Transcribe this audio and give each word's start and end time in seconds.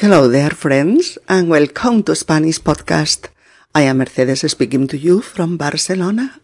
Hello 0.00 0.28
there, 0.28 0.50
friends, 0.50 1.18
and 1.28 1.50
welcome 1.50 2.04
to 2.04 2.14
Spanish 2.14 2.60
Podcast. 2.60 3.30
I 3.74 3.82
am 3.82 3.98
Mercedes 3.98 4.48
speaking 4.48 4.86
to 4.86 4.96
you 4.96 5.20
from 5.20 5.56
Barcelona. 5.56 6.38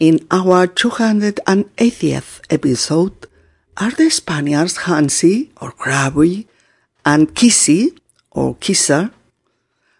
In 0.00 0.26
our 0.32 0.66
280th 0.66 2.40
episode, 2.50 3.28
are 3.76 3.92
the 3.92 4.10
Spaniards 4.10 4.78
Hansi 4.78 5.52
or 5.62 5.70
Crabby 5.70 6.48
and 7.04 7.32
Kissy 7.36 7.96
or 8.32 8.56
Kisser? 8.56 9.12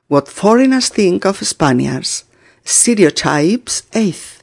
What 0.09 0.27
foreigners 0.27 0.89
think 0.89 1.25
of 1.25 1.47
Spaniards. 1.47 2.25
Stereotypes 2.65 3.83
8th. 3.93 4.43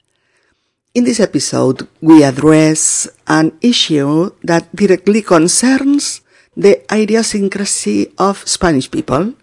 In 0.93 1.03
this 1.03 1.19
episode, 1.19 1.89
we 1.99 2.23
address 2.23 3.05
an 3.27 3.51
issue 3.59 4.31
that 4.43 4.73
directly 4.73 5.21
concerns 5.21 6.22
the 6.55 6.81
idiosyncrasy 6.93 8.11
of 8.17 8.47
Spanish 8.47 8.89
people, 8.89 9.33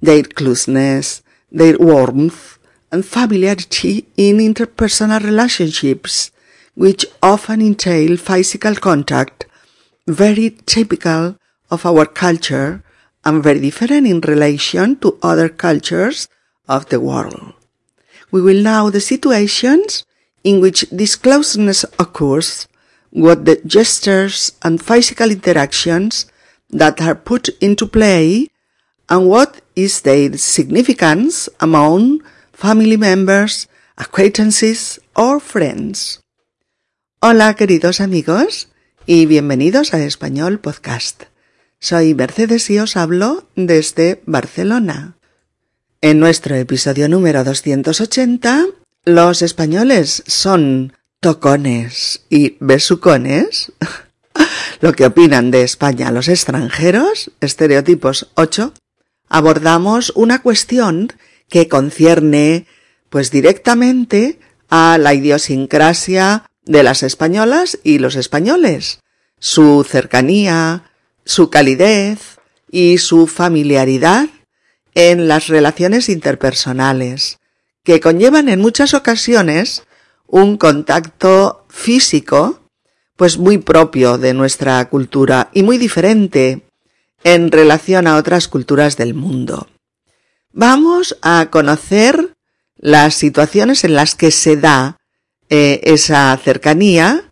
their 0.00 0.22
closeness, 0.22 1.22
their 1.50 1.78
warmth, 1.78 2.58
and 2.92 3.04
familiarity 3.04 4.06
in 4.16 4.38
interpersonal 4.38 5.22
relationships, 5.22 6.30
which 6.74 7.06
often 7.22 7.60
entail 7.60 8.16
physical 8.16 8.74
contact, 8.74 9.46
very 10.06 10.50
typical 10.66 11.36
of 11.70 11.86
our 11.86 12.06
culture 12.06 12.82
and 13.24 13.42
very 13.42 13.60
different 13.60 14.06
in 14.06 14.20
relation 14.20 14.96
to 14.96 15.18
other 15.22 15.48
cultures 15.48 16.28
of 16.68 16.88
the 16.88 16.98
world. 16.98 17.52
We 18.30 18.40
will 18.40 18.62
know 18.62 18.90
the 18.90 19.00
situations 19.00 20.04
in 20.42 20.60
which 20.60 20.86
this 20.90 21.16
closeness 21.16 21.84
occurs, 21.98 22.66
what 23.10 23.44
the 23.44 23.60
gestures 23.66 24.52
and 24.62 24.82
physical 24.82 25.30
interactions 25.30 26.26
that 26.72 27.00
are 27.00 27.14
put 27.14 27.50
into 27.60 27.86
play, 27.88 28.48
and 29.08 29.28
what 29.28 29.62
is 29.74 30.02
their 30.02 30.36
significance 30.38 31.50
among 31.60 32.22
family 32.52 32.96
members, 32.96 33.68
acquaintances 33.96 35.00
or 35.14 35.40
friends. 35.40 36.20
Hola 37.20 37.54
queridos 37.54 38.00
amigos 38.00 38.68
y 39.06 39.26
bienvenidos 39.26 39.92
a 39.94 40.04
Español 40.04 40.60
Podcast. 40.60 41.24
Soy 41.78 42.14
Mercedes 42.14 42.70
y 42.70 42.78
os 42.78 42.96
hablo 42.96 43.48
desde 43.56 44.22
Barcelona. 44.26 45.16
En 46.02 46.18
nuestro 46.18 46.54
episodio 46.54 47.08
número 47.08 47.44
280, 47.44 48.66
los 49.04 49.42
españoles 49.42 50.22
son 50.26 50.94
tocones 51.20 52.22
y 52.30 52.56
besucones. 52.60 53.72
Lo 54.80 54.92
que 54.92 55.06
opinan 55.06 55.50
de 55.50 55.62
España 55.62 56.10
los 56.10 56.28
extranjeros, 56.28 57.30
estereotipos 57.40 58.30
8, 58.34 58.72
abordamos 59.28 60.12
una 60.14 60.42
cuestión 60.42 61.12
que 61.48 61.68
concierne 61.68 62.66
pues 63.08 63.30
directamente 63.30 64.38
a 64.68 64.98
la 64.98 65.14
idiosincrasia 65.14 66.46
de 66.64 66.82
las 66.82 67.02
españolas 67.02 67.78
y 67.82 67.98
los 67.98 68.14
españoles, 68.14 69.00
su 69.38 69.84
cercanía, 69.84 70.92
su 71.24 71.50
calidez 71.50 72.38
y 72.70 72.98
su 72.98 73.26
familiaridad 73.26 74.28
en 74.94 75.28
las 75.28 75.48
relaciones 75.48 76.08
interpersonales, 76.08 77.38
que 77.82 78.00
conllevan 78.00 78.48
en 78.48 78.60
muchas 78.60 78.94
ocasiones 78.94 79.84
un 80.26 80.56
contacto 80.56 81.66
físico, 81.68 82.59
pues 83.20 83.36
muy 83.36 83.58
propio 83.58 84.16
de 84.16 84.32
nuestra 84.32 84.82
cultura 84.88 85.50
y 85.52 85.62
muy 85.62 85.76
diferente 85.76 86.62
en 87.22 87.52
relación 87.52 88.06
a 88.06 88.16
otras 88.16 88.48
culturas 88.48 88.96
del 88.96 89.12
mundo. 89.12 89.68
Vamos 90.54 91.18
a 91.20 91.48
conocer 91.50 92.32
las 92.78 93.14
situaciones 93.14 93.84
en 93.84 93.94
las 93.94 94.14
que 94.14 94.30
se 94.30 94.56
da 94.56 94.96
eh, 95.50 95.82
esa 95.82 96.34
cercanía, 96.42 97.30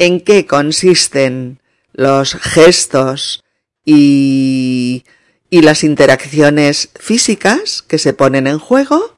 en 0.00 0.22
qué 0.22 0.44
consisten 0.44 1.60
los 1.92 2.34
gestos 2.34 3.44
y, 3.84 5.04
y 5.50 5.62
las 5.62 5.84
interacciones 5.84 6.90
físicas 6.98 7.82
que 7.82 7.98
se 7.98 8.12
ponen 8.12 8.48
en 8.48 8.58
juego 8.58 9.16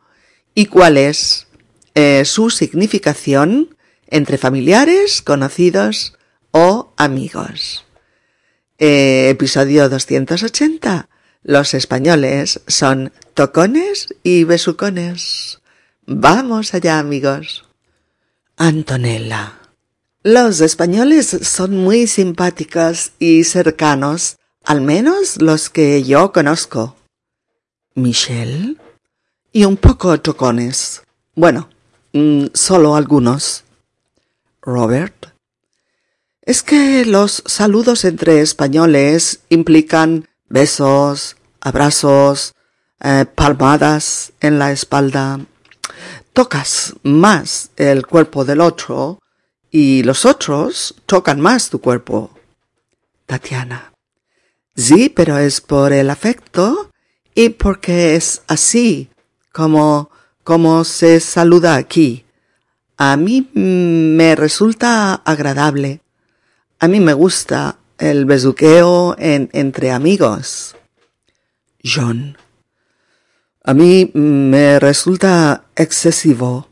y 0.55 0.67
cuál 0.67 0.99
es 0.99 1.47
eh, 1.95 2.27
su 2.27 2.51
significación 2.51 3.75
entre 4.11 4.39
familiares, 4.39 5.23
conocidos 5.23 6.17
o 6.51 6.93
amigos. 6.97 7.85
Eh, 8.79 9.29
episodio 9.31 9.89
280. 9.89 11.09
Los 11.43 11.75
españoles 11.75 12.61
son 12.67 13.13
tocones 13.35 14.15
y 14.23 14.45
besucones. 14.45 15.61
Vamos 16.07 16.75
allá, 16.75 16.99
amigos. 16.99 17.65
Antonella. 18.57 19.59
Los 20.23 20.61
españoles 20.61 21.29
son 21.43 21.79
muy 21.79 22.07
simpáticos 22.07 23.13
y 23.19 23.45
cercanos, 23.45 24.37
al 24.65 24.83
menos 24.83 25.41
los 25.41 25.71
que 25.71 26.03
yo 26.03 26.33
conozco. 26.33 26.97
Michelle. 27.95 28.77
Y 29.53 29.65
un 29.65 29.77
poco 29.79 30.21
tocones. 30.21 31.03
Bueno, 31.35 31.71
mm, 32.13 32.47
solo 32.53 32.97
algunos. 32.97 33.65
Robert. 34.63 35.27
Es 36.43 36.63
que 36.63 37.05
los 37.05 37.43
saludos 37.47 38.05
entre 38.05 38.41
españoles 38.41 39.41
implican 39.49 40.29
besos, 40.49 41.37
abrazos, 41.61 42.55
eh, 43.01 43.27
palmadas 43.35 44.33
en 44.41 44.59
la 44.59 44.73
espalda. 44.73 45.41
Tocas 46.33 46.95
más 47.03 47.71
el 47.77 48.07
cuerpo 48.07 48.45
del 48.45 48.61
otro 48.61 49.21
y 49.71 50.03
los 50.03 50.25
otros 50.25 50.95
tocan 51.07 51.41
más 51.41 51.71
tu 51.71 51.81
cuerpo. 51.81 52.31
Tatiana. 53.27 53.93
Sí, 54.77 55.09
pero 55.09 55.39
es 55.39 55.61
por 55.61 55.93
el 55.93 56.11
afecto 56.11 56.91
y 57.35 57.51
porque 57.51 58.17
es 58.17 58.43
así 58.49 59.11
como, 59.53 60.11
como 60.43 60.85
se 60.85 61.21
saluda 61.21 61.77
aquí. 61.77 62.25
A 63.03 63.17
mí 63.17 63.49
me 63.55 64.37
resulta 64.37 65.15
agradable. 65.15 66.03
A 66.79 66.87
mí 66.87 67.01
me 67.01 67.15
gusta 67.15 67.79
el 67.97 68.27
besuqueo 68.27 69.17
en, 69.19 69.49
entre 69.55 69.91
amigos. 69.91 70.77
John. 71.83 72.37
A 73.65 73.73
mí 73.73 74.11
me 74.13 74.79
resulta 74.81 75.65
excesivo. 75.77 76.69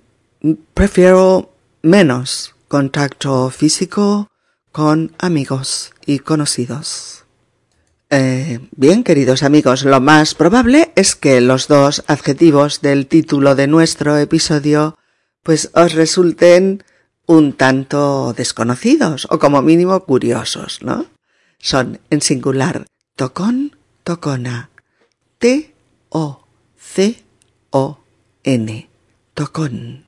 Prefiero 0.75 1.51
menos 1.81 2.55
contacto 2.69 3.49
físico 3.49 4.29
con 4.71 5.15
amigos 5.19 5.95
y 6.05 6.19
conocidos. 6.19 7.25
Eh, 8.11 8.61
bien, 8.77 9.03
queridos 9.03 9.43
amigos, 9.43 9.83
lo 9.87 10.03
más 10.03 10.35
probable 10.35 10.93
es 10.95 11.17
que 11.17 11.41
los 11.41 11.69
dos 11.69 12.05
adjetivos 12.07 12.83
del 12.83 13.07
título 13.07 13.55
de 13.55 13.67
nuestro 13.67 14.19
episodio 14.19 14.98
pues 15.49 15.71
os 15.73 15.95
resulten 15.95 16.85
un 17.25 17.55
tanto 17.55 18.35
desconocidos 18.35 19.27
o 19.31 19.39
como 19.39 19.63
mínimo 19.63 20.05
curiosos, 20.05 20.83
¿no? 20.83 21.07
Son 21.59 22.01
en 22.11 22.21
singular 22.21 22.85
tocón, 23.17 23.75
tocona, 24.05 24.69
T 25.39 25.73
O 26.11 26.45
C 26.77 27.25
O 27.71 28.01
N, 28.45 28.91
tocón. 29.33 30.05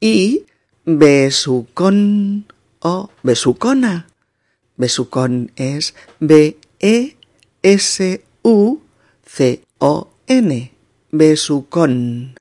Y 0.00 0.44
besucón 0.84 2.44
o 2.80 3.08
besucona. 3.22 4.06
Besucón 4.76 5.50
es 5.56 5.94
B 6.20 6.58
E 6.78 7.16
S 7.62 8.22
U 8.42 8.80
C 9.24 9.64
O 9.78 10.10
N, 10.26 10.72
besucón. 11.10 12.34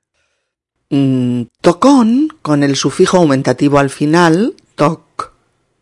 Mm, 0.94 1.44
tocón, 1.62 2.28
con 2.42 2.64
el 2.64 2.76
sufijo 2.76 3.16
aumentativo 3.16 3.80
al 3.80 3.90
final, 3.90 4.56
toc, 4.76 5.32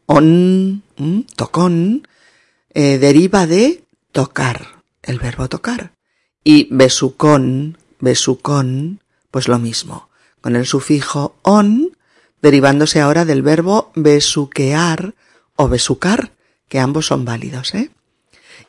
on, 0.06 0.84
mm, 0.98 1.22
tocón, 1.36 2.08
eh, 2.76 3.00
deriva 3.00 3.48
de 3.48 3.84
tocar, 4.12 4.84
el 5.02 5.18
verbo 5.18 5.50
tocar. 5.50 5.94
Y 6.44 6.68
besucón, 6.70 7.80
besucón, 8.00 9.02
pues 9.32 9.48
lo 9.48 9.58
mismo, 9.58 10.10
con 10.42 10.56
el 10.56 10.68
sufijo 10.68 11.36
on, 11.42 11.98
derivándose 12.44 13.02
ahora 13.02 13.26
del 13.26 13.42
verbo 13.42 13.92
besuquear 13.96 15.16
o 15.56 15.68
besucar, 15.70 16.34
que 16.68 16.78
ambos 16.78 17.08
son 17.08 17.26
válidos, 17.26 17.74
¿eh? 17.74 17.90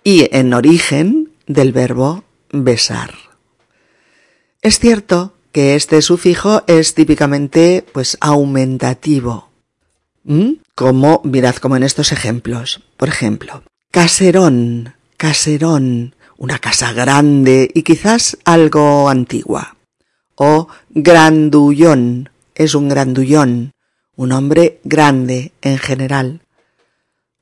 Y 0.03 0.35
en 0.35 0.55
origen 0.55 1.35
del 1.47 1.73
verbo 1.73 2.25
besar. 2.51 3.13
Es 4.63 4.79
cierto 4.79 5.35
que 5.53 5.75
este 5.75 6.03
sufijo 6.03 6.63
es 6.67 6.95
típicamente 6.95 7.85
pues 7.93 8.17
aumentativo. 8.21 9.51
¿Mm? 10.25 10.53
Como, 10.75 11.21
mirad 11.25 11.57
como 11.57 11.77
en 11.77 11.83
estos 11.83 12.13
ejemplos. 12.13 12.83
Por 12.97 13.09
ejemplo, 13.09 13.63
caserón, 13.91 14.95
caserón, 15.17 16.15
una 16.37 16.59
casa 16.59 16.93
grande 16.93 17.71
y 17.75 17.83
quizás 17.83 18.39
algo 18.45 19.09
antigua. 19.09 19.77
O 20.37 20.69
grandullón 20.91 22.31
es 22.55 22.75
un 22.75 22.89
grandullón, 22.89 23.73
un 24.17 24.33
hombre 24.33 24.81
grande 24.85 25.53
en 25.61 25.79
general. 25.79 26.41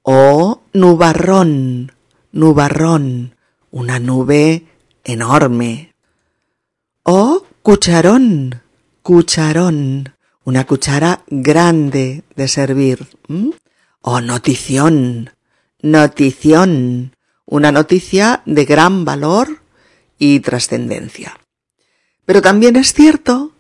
O 0.02 0.62
nubarrón, 0.72 1.92
nubarrón, 2.32 3.36
una 3.70 3.98
nube 3.98 4.64
enorme. 5.04 5.94
O 7.02 7.44
cucharón, 7.68 8.62
cucharón, 9.02 10.14
una 10.42 10.66
cuchara 10.66 11.22
grande 11.26 12.24
de 12.34 12.48
servir. 12.48 13.06
O 14.00 14.22
notición, 14.22 15.32
notición, 15.82 17.14
una 17.44 17.70
noticia 17.70 18.40
de 18.46 18.64
gran 18.64 19.04
valor 19.04 19.58
y 20.18 20.40
trascendencia. 20.40 21.38
Pero 22.24 22.40
también 22.40 22.76
es 22.76 22.94
cierto 22.94 23.52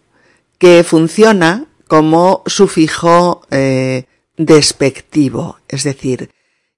que 0.56 0.84
funciona 0.84 1.66
como 1.86 2.42
sufijo 2.46 3.42
eh, 3.50 4.06
despectivo, 4.38 5.58
es 5.68 5.84
decir, 5.84 6.30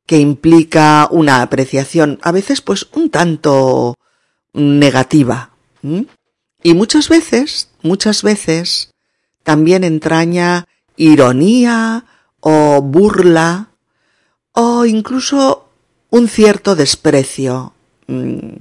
que 0.05 0.19
implica 0.19 1.07
una 1.13 1.43
apreciación 1.43 2.19
a 2.23 2.33
veces 2.33 2.61
pues 2.61 2.89
un 2.93 3.09
tanto 3.09 3.95
negativa. 4.53 5.51
Y 6.63 6.75
muchas 6.75 7.09
veces, 7.09 7.69
muchas 7.83 8.23
veces, 8.23 8.91
también 9.43 9.85
entraña 9.85 10.67
ironía 10.97 12.05
o 12.41 12.83
burla 12.83 13.71
o 14.53 14.85
incluso 14.85 15.71
un 16.11 16.29
cierto 16.29 16.77
desprecio 16.77 17.73
mm, 18.07 18.57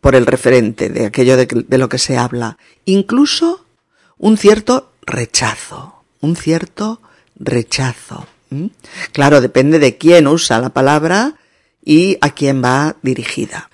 por 0.00 0.14
el 0.14 0.26
referente 0.26 0.88
de 0.88 1.06
aquello 1.06 1.36
de, 1.36 1.78
lo 1.78 1.88
que 1.88 1.98
se 1.98 2.18
habla, 2.18 2.58
incluso 2.84 3.64
un 4.18 4.36
cierto 4.36 4.92
rechazo, 5.06 6.02
un 6.20 6.36
cierto 6.36 7.00
rechazo. 7.36 8.26
Claro, 9.12 9.40
depende 9.40 9.78
de 9.78 9.96
quién 9.96 10.26
usa 10.26 10.60
la 10.60 10.68
palabra 10.68 11.36
y 11.84 12.18
a 12.20 12.30
quién 12.30 12.62
va 12.62 12.96
dirigida. 13.02 13.70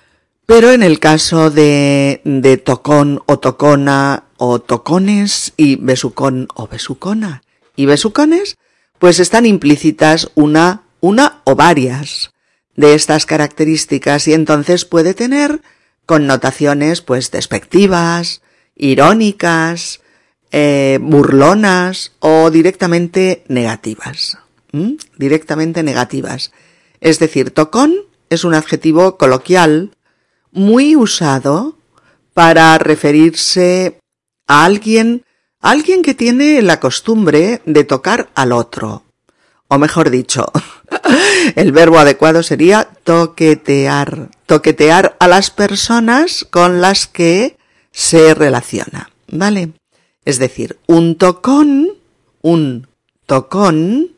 Pero 0.49 0.71
en 0.71 0.81
el 0.81 0.99
caso 0.99 1.51
de, 1.51 2.21
de 2.25 2.57
tocón 2.57 3.21
o 3.27 3.37
tocona 3.37 4.23
o 4.37 4.57
tocones 4.57 5.53
y 5.57 5.75
besucón 5.75 6.47
o 6.55 6.67
besucona 6.67 7.43
y 7.75 7.85
besucones, 7.85 8.57
pues 8.97 9.19
están 9.19 9.45
implícitas 9.45 10.31
una, 10.33 10.85
una 11.01 11.43
o 11.43 11.53
varias 11.53 12.31
de 12.75 12.95
estas 12.95 13.27
características 13.27 14.27
y 14.27 14.33
entonces 14.33 14.85
puede 14.85 15.13
tener 15.13 15.61
connotaciones 16.07 17.01
pues 17.01 17.29
despectivas, 17.29 18.41
irónicas, 18.75 20.01
eh, 20.51 20.97
burlonas 20.99 22.13
o 22.21 22.49
directamente 22.49 23.43
negativas. 23.49 24.39
Directamente 25.15 25.83
negativas. 25.83 26.51
Es 27.01 27.19
decir, 27.19 27.51
tocón 27.51 27.93
es 28.31 28.43
un 28.43 28.55
adjetivo 28.55 29.15
coloquial 29.15 29.91
muy 30.51 30.95
usado 30.95 31.77
para 32.33 32.77
referirse 32.77 33.99
a 34.47 34.65
alguien, 34.65 35.25
alguien 35.61 36.01
que 36.01 36.13
tiene 36.13 36.61
la 36.61 36.79
costumbre 36.79 37.61
de 37.65 37.83
tocar 37.83 38.29
al 38.35 38.51
otro. 38.51 39.03
O 39.67 39.77
mejor 39.77 40.09
dicho, 40.09 40.51
el 41.55 41.71
verbo 41.71 41.99
adecuado 41.99 42.41
sería 42.41 42.85
toquetear, 43.03 44.29
toquetear 44.45 45.15
a 45.19 45.27
las 45.27 45.51
personas 45.51 46.45
con 46.49 46.81
las 46.81 47.05
que 47.05 47.57
se 47.91 48.33
relaciona, 48.33 49.11
¿vale? 49.27 49.73
Es 50.25 50.39
decir, 50.39 50.79
un 50.87 51.15
tocón, 51.15 51.89
un 52.41 52.87
tocón, 53.25 54.17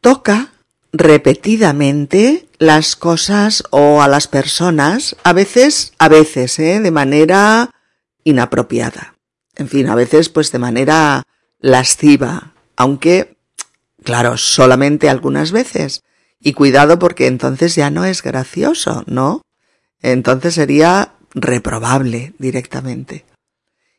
toca 0.00 0.52
repetidamente 0.98 2.46
las 2.58 2.96
cosas 2.96 3.62
o 3.70 4.02
a 4.02 4.08
las 4.08 4.28
personas, 4.28 5.16
a 5.24 5.32
veces, 5.32 5.92
a 5.98 6.08
veces, 6.08 6.58
¿eh? 6.58 6.80
de 6.80 6.90
manera 6.90 7.70
inapropiada. 8.24 9.14
En 9.56 9.68
fin, 9.68 9.88
a 9.88 9.94
veces 9.94 10.28
pues 10.28 10.52
de 10.52 10.58
manera 10.58 11.22
lasciva, 11.60 12.52
aunque, 12.76 13.36
claro, 14.02 14.36
solamente 14.36 15.08
algunas 15.08 15.52
veces. 15.52 16.02
Y 16.40 16.52
cuidado 16.52 16.98
porque 16.98 17.26
entonces 17.26 17.74
ya 17.74 17.90
no 17.90 18.04
es 18.04 18.22
gracioso, 18.22 19.04
¿no? 19.06 19.42
Entonces 20.02 20.54
sería 20.54 21.14
reprobable 21.34 22.34
directamente. 22.38 23.24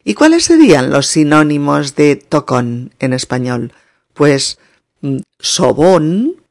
¿Y 0.04 0.14
cuáles 0.14 0.46
serían 0.46 0.90
los 0.90 1.08
sinónimos 1.08 1.96
de 1.96 2.16
tocón 2.16 2.94
en 3.00 3.14
español? 3.14 3.74
Pues 4.14 4.58
mm, 5.02 5.18
sobón 5.40 6.47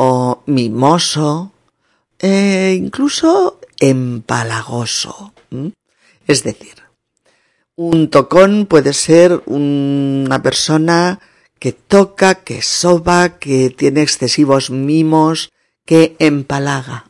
o 0.00 0.44
mimoso, 0.46 1.50
e 2.20 2.78
incluso 2.78 3.58
empalagoso. 3.80 5.32
Es 6.28 6.44
decir, 6.44 6.76
un 7.74 8.08
tocón 8.08 8.66
puede 8.66 8.92
ser 8.92 9.42
una 9.46 10.40
persona 10.40 11.18
que 11.58 11.72
toca, 11.72 12.36
que 12.36 12.62
soba, 12.62 13.40
que 13.40 13.70
tiene 13.70 14.02
excesivos 14.02 14.70
mimos, 14.70 15.50
que 15.84 16.14
empalaga. 16.20 17.06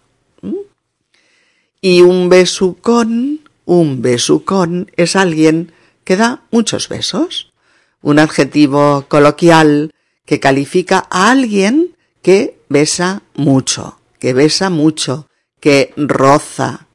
Y 1.82 2.00
un 2.00 2.30
besucón, 2.30 3.40
un 3.66 4.00
besucón 4.00 4.90
es 4.96 5.14
alguien 5.14 5.72
que 6.04 6.16
da 6.16 6.40
muchos 6.50 6.88
besos. 6.88 7.52
Un 8.00 8.18
adjetivo 8.18 9.04
coloquial 9.08 9.92
que 10.24 10.40
califica 10.40 11.06
a 11.10 11.30
alguien 11.30 11.97
que 12.28 12.60
besa 12.68 13.22
mucho, 13.36 13.98
que 14.20 14.34
besa 14.34 14.68
mucho, 14.68 15.30
que 15.60 15.94
roza, 15.96 16.86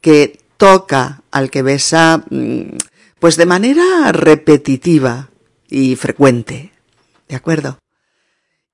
que 0.00 0.40
toca 0.56 1.22
al 1.30 1.48
que 1.48 1.62
besa, 1.62 2.24
mm, 2.28 2.76
pues 3.20 3.36
de 3.36 3.46
manera 3.46 4.10
repetitiva 4.10 5.30
y 5.68 5.94
frecuente. 5.94 6.72
¿De 7.28 7.36
acuerdo? 7.36 7.78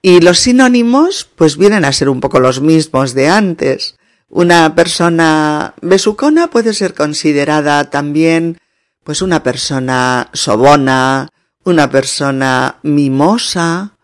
Y 0.01 0.23
los 0.23 0.39
sinónimos, 0.39 1.29
pues 1.37 1.59
vienen 1.59 1.85
a 1.85 1.93
ser 1.93 2.09
un 2.09 2.21
poco 2.21 2.41
los 2.41 2.63
mismos 2.63 3.13
de 3.13 3.29
antes. 3.29 3.97
Una 4.31 4.75
persona 4.75 5.75
besucona 5.83 6.49
puede 6.49 6.73
ser 6.73 6.95
considerada 6.95 7.91
también, 7.91 8.57
pues 9.05 9.21
una 9.21 9.43
persona 9.43 10.31
sobona, 10.33 11.29
una 11.63 11.91
persona 11.91 12.79
mimosa, 12.83 13.96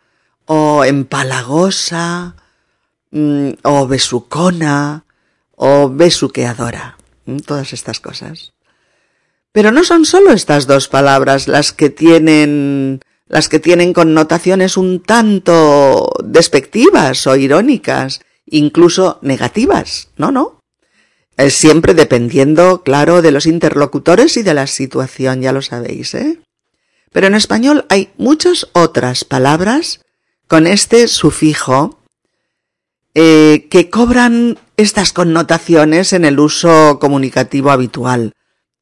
o 0.52 0.85
empalagosa, 0.85 2.37
mm, 3.11 3.64
o 3.64 3.87
besucona, 3.88 5.06
o 5.56 5.88
besuqueadora. 5.88 6.99
Mm, 7.25 7.38
todas 7.38 7.73
estas 7.73 8.00
cosas. 8.00 8.52
Pero 9.52 9.71
no 9.73 9.82
son 9.82 10.04
solo 10.04 10.32
estas 10.32 10.66
dos 10.66 10.88
palabras 10.88 11.49
las 11.49 11.73
que 11.73 11.88
tienen 11.88 13.00
las 13.28 13.49
que 13.49 13.61
tienen 13.61 13.94
connotaciones 13.94 14.76
un 14.76 15.00
tanto 15.00 16.12
despectivas 16.23 17.26
o 17.26 17.35
irónicas, 17.35 18.21
incluso 18.44 19.18
negativas. 19.23 20.11
No, 20.18 20.30
no. 20.32 20.61
Es 21.38 21.54
siempre 21.54 21.94
dependiendo, 21.94 22.82
claro, 22.82 23.23
de 23.23 23.30
los 23.30 23.47
interlocutores 23.47 24.37
y 24.37 24.42
de 24.42 24.52
la 24.52 24.66
situación, 24.66 25.40
ya 25.40 25.52
lo 25.52 25.62
sabéis, 25.62 26.12
¿eh? 26.12 26.40
Pero 27.11 27.26
en 27.26 27.35
español 27.35 27.87
hay 27.88 28.11
muchas 28.18 28.68
otras 28.75 29.25
palabras 29.25 30.00
con 30.47 30.67
este 30.67 31.09
sufijo 31.09 31.99
eh, 33.15 33.69
que 33.71 33.91
cobran 33.91 34.59
estas 34.77 35.13
connotaciones 35.13 36.13
en 36.13 36.25
el 36.25 36.41
uso 36.41 36.99
comunicativo 36.99 37.71
habitual. 37.71 38.33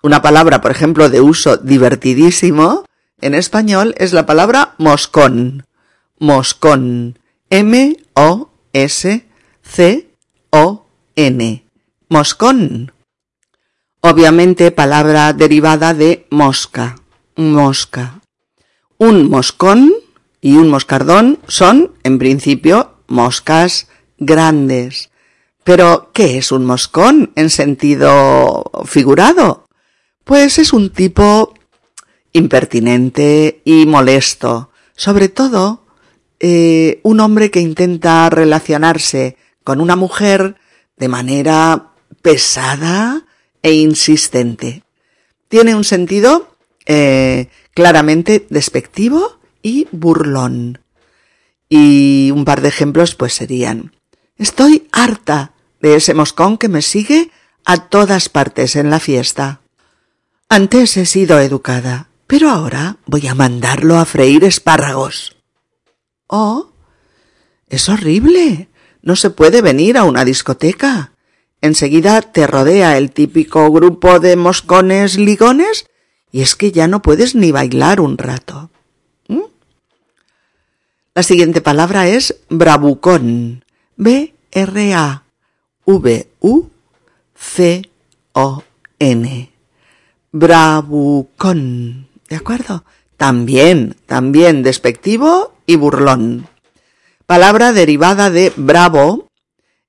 Una 0.03 0.23
palabra, 0.23 0.61
por 0.61 0.71
ejemplo, 0.71 1.11
de 1.11 1.21
uso 1.21 1.57
divertidísimo 1.57 2.85
en 3.21 3.35
español 3.35 3.95
es 3.99 4.13
la 4.13 4.25
palabra 4.27 4.75
moscón. 4.79 5.67
Moscón. 6.19 7.19
M-O-S-C-O-N. 7.51 8.05
Moscón. 12.09 12.93
Obviamente 14.01 14.71
palabra 14.71 15.33
derivada 15.33 15.93
de 15.93 16.27
mosca. 16.31 16.97
Mosca. 17.37 18.21
Un 18.97 19.29
moscón 19.29 19.93
y 20.41 20.57
un 20.57 20.69
moscardón 20.69 21.39
son, 21.47 21.93
en 22.03 22.19
principio, 22.19 22.95
moscas 23.07 23.89
grandes. 24.19 25.11
Pero, 25.65 26.11
¿qué 26.13 26.39
es 26.39 26.53
un 26.53 26.65
moscón 26.65 27.33
en 27.37 27.51
sentido 27.51 28.71
figurado? 28.87 29.69
Pues 30.25 30.59
es 30.59 30.73
un 30.73 30.91
tipo 30.91 31.55
impertinente 32.33 33.61
y 33.65 33.87
molesto, 33.87 34.71
sobre 34.95 35.29
todo 35.29 35.85
un 37.03 37.21
hombre 37.21 37.51
que 37.51 37.61
intenta 37.61 38.31
relacionarse 38.31 39.37
con 39.63 39.81
una 39.81 39.95
mujer 39.95 40.57
de 40.97 41.09
manera 41.09 41.91
pesada 42.23 43.27
e 43.63 43.73
insistente. 43.75 44.85
Tiene 45.49 45.75
un 45.75 45.85
sentido 45.85 46.57
eh, 46.87 47.49
claramente 47.75 48.47
despectivo 48.51 49.40
y 49.63 49.89
burlón. 49.93 50.81
Y 51.69 52.31
un 52.35 52.45
par 52.45 52.61
de 52.61 52.69
ejemplos 52.69 53.15
pues 53.15 53.35
serían, 53.35 53.93
estoy 54.37 54.89
harta 54.93 55.53
de 55.81 55.95
ese 55.95 56.15
moscón 56.15 56.59
que 56.59 56.69
me 56.69 56.83
sigue 56.83 57.31
a 57.65 57.89
todas 57.89 58.29
partes 58.29 58.77
en 58.77 58.91
la 58.91 59.01
fiesta. 59.01 59.61
Antes 60.49 60.97
he 60.97 61.07
sido 61.07 61.39
educada, 61.41 62.09
pero 62.27 62.51
ahora 62.51 62.97
voy 63.07 63.27
a 63.27 63.35
mandarlo 63.35 63.99
a 63.99 64.05
freír 64.05 64.45
espárragos. 64.45 65.37
Oh, 66.27 66.71
es 67.69 67.89
horrible. 67.89 68.69
No 69.03 69.17
se 69.17 69.31
puede 69.31 69.63
venir 69.63 69.97
a 69.97 70.05
una 70.05 70.25
discoteca. 70.25 71.13
Enseguida 71.61 72.21
te 72.23 72.47
rodea 72.47 72.99
el 72.99 73.13
típico 73.13 73.71
grupo 73.71 74.19
de 74.19 74.37
moscones 74.37 75.19
ligones 75.19 75.87
y 76.33 76.43
es 76.43 76.55
que 76.55 76.73
ya 76.73 76.89
no 76.89 77.03
puedes 77.03 77.35
ni 77.35 77.53
bailar 77.53 78.01
un 78.01 78.19
rato. 78.19 78.71
La 81.21 81.25
siguiente 81.25 81.61
palabra 81.61 82.09
es 82.09 82.41
bravucón. 82.49 83.63
B-R-A-V-U-C-O-N. 83.97 84.31
Bravucón. 90.33 92.09
¿De 92.27 92.37
acuerdo? 92.37 92.85
También, 93.19 93.97
también 94.07 94.63
despectivo 94.63 95.53
y 95.67 95.77
burlón. 95.77 96.49
Palabra 97.27 97.75
derivada 97.75 98.31
de 98.31 98.55
bravo 98.57 99.29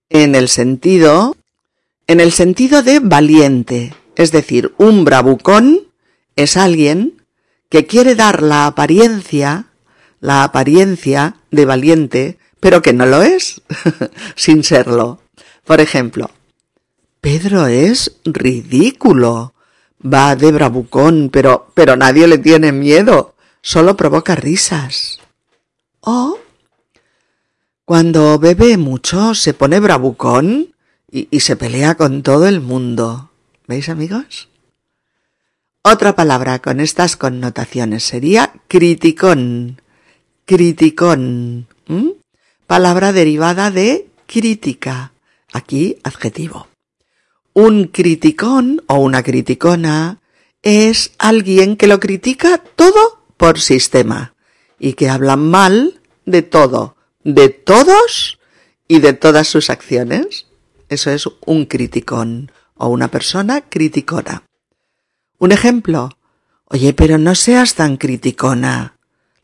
en 0.10 0.36
el 0.36 0.50
sentido, 0.50 1.38
en 2.08 2.20
el 2.20 2.34
sentido 2.34 2.84
de 2.84 3.00
valiente. 3.00 3.94
Es 4.18 4.34
decir, 4.34 4.74
un 4.78 5.06
bravucón 5.06 5.88
es 6.36 6.58
alguien 6.58 7.24
que 7.70 7.86
quiere 7.86 8.16
dar 8.16 8.44
la 8.44 8.66
apariencia, 8.66 9.71
la 10.22 10.44
apariencia 10.44 11.36
de 11.50 11.66
valiente, 11.66 12.38
pero 12.62 12.82
que 12.82 12.94
no 12.94 13.06
lo 13.06 13.22
es, 13.24 13.62
sin 14.36 14.64
serlo. 14.64 15.20
Por 15.66 15.82
ejemplo, 15.82 16.30
Pedro 17.20 17.68
es 17.68 18.18
ridículo. 18.24 19.54
Va 20.04 20.36
de 20.36 20.52
bravucón, 20.52 21.30
pero, 21.32 21.72
pero 21.74 21.96
nadie 21.96 22.28
le 22.28 22.38
tiene 22.38 22.72
miedo. 22.72 23.36
Solo 23.62 23.96
provoca 23.98 24.36
risas. 24.36 25.20
O 26.00 26.40
cuando 27.86 28.40
bebe 28.40 28.78
mucho 28.78 29.36
se 29.36 29.54
pone 29.54 29.80
bravucón 29.80 30.74
y, 31.12 31.28
y 31.30 31.42
se 31.42 31.56
pelea 31.56 31.96
con 31.96 32.24
todo 32.24 32.48
el 32.48 32.62
mundo. 32.62 33.32
¿Veis 33.68 33.90
amigos? 33.90 34.50
Otra 35.84 36.16
palabra 36.16 36.60
con 36.60 36.80
estas 36.80 37.18
connotaciones 37.18 38.04
sería 38.04 38.54
criticón. 38.68 39.81
Criticón. 40.54 41.66
Palabra 42.68 43.14
derivada 43.14 43.72
de 43.72 44.10
crítica. 44.28 45.14
Aquí 45.54 45.96
adjetivo. 46.04 46.68
Un 47.54 47.86
criticón 47.86 48.84
o 48.88 48.96
una 48.96 49.24
criticona 49.24 50.20
es 50.62 51.14
alguien 51.20 51.78
que 51.78 51.88
lo 51.88 52.02
critica 52.02 52.58
todo 52.58 53.24
por 53.38 53.62
sistema 53.62 54.34
y 54.78 54.92
que 54.96 55.08
habla 55.08 55.38
mal 55.38 56.02
de 56.26 56.42
todo, 56.42 56.98
de 57.24 57.48
todos 57.48 58.38
y 58.90 59.00
de 59.00 59.14
todas 59.14 59.48
sus 59.48 59.70
acciones. 59.70 60.48
Eso 60.90 61.12
es 61.12 61.30
un 61.46 61.66
criticón 61.66 62.52
o 62.76 62.90
una 62.90 63.08
persona 63.08 63.62
criticona. 63.62 64.44
Un 65.38 65.54
ejemplo. 65.54 66.10
Oye, 66.66 66.92
pero 66.92 67.18
no 67.18 67.36
seas 67.36 67.76
tan 67.76 67.96
criticona. 67.96 68.98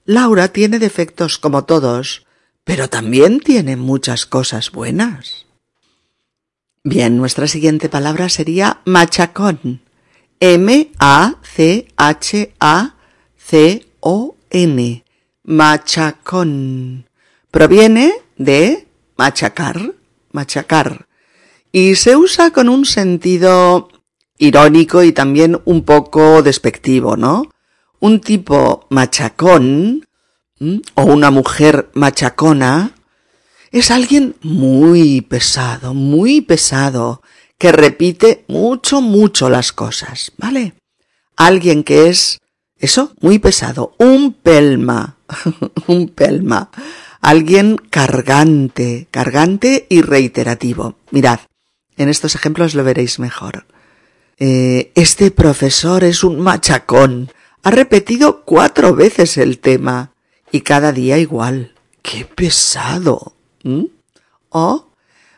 Laura 0.10 0.48
tiene 0.48 0.80
defectos 0.80 1.38
como 1.38 1.66
todos, 1.66 2.26
pero 2.64 2.90
también 2.90 3.42
tiene 3.42 3.76
muchas 3.76 4.26
cosas 4.26 4.72
buenas. 4.72 5.46
Bien, 6.82 7.18
nuestra 7.18 7.46
siguiente 7.46 7.90
palabra 7.90 8.30
sería 8.30 8.80
machacón. 8.86 9.82
M-A-C-H-A-C-O-N. 10.40 11.44
Machacón. 15.44 17.10
Proviene 17.52 18.14
de 18.38 18.88
machacar, 19.18 19.94
machacar. 20.32 21.06
Y 21.74 21.96
se 21.96 22.16
usa 22.16 22.52
con 22.52 22.70
un 22.70 22.86
sentido 22.86 23.90
irónico 24.38 25.04
y 25.04 25.12
también 25.12 25.60
un 25.66 25.84
poco 25.84 26.42
despectivo, 26.44 27.18
¿no? 27.18 27.50
Un 28.00 28.22
tipo 28.22 28.86
machacón 28.90 30.06
o 30.96 31.04
una 31.04 31.32
mujer 31.32 31.90
machacona 31.94 32.92
es 33.72 33.92
alguien 33.92 34.36
muy 34.42 35.22
pesado, 35.22 35.94
muy 35.94 36.42
pesado, 36.42 37.22
que 37.58 37.72
repite 37.72 38.46
mucho, 38.48 39.02
mucho 39.02 39.50
las 39.50 39.72
cosas, 39.72 40.32
¿vale? 40.38 40.74
Alguien 41.36 41.84
que 41.84 42.08
es, 42.10 42.40
eso, 42.78 43.14
muy 43.20 43.40
pesado, 43.40 43.94
un 43.98 44.34
pelma, 44.34 45.18
un 45.88 46.10
pelma, 46.10 46.70
alguien 47.22 47.78
cargante, 47.78 49.08
cargante 49.12 49.86
y 49.90 50.02
reiterativo. 50.02 50.96
Mirad, 51.12 51.40
en 51.98 52.10
estos 52.10 52.36
ejemplos 52.36 52.76
lo 52.76 52.84
veréis 52.84 53.20
mejor. 53.20 53.66
Eh, 54.40 54.92
este 54.96 55.32
profesor 55.32 56.04
es 56.04 56.24
un 56.24 56.40
machacón. 56.40 57.32
Ha 57.64 57.72
repetido 57.72 58.44
cuatro 58.46 58.96
veces 58.96 59.38
el 59.38 59.60
tema 59.60 60.12
y 60.52 60.62
cada 60.62 60.92
día 60.92 61.18
igual. 61.18 61.74
¡Qué 62.02 62.26
pesado! 62.26 63.34
¿Mm? 63.64 63.86
Oh, 64.50 64.88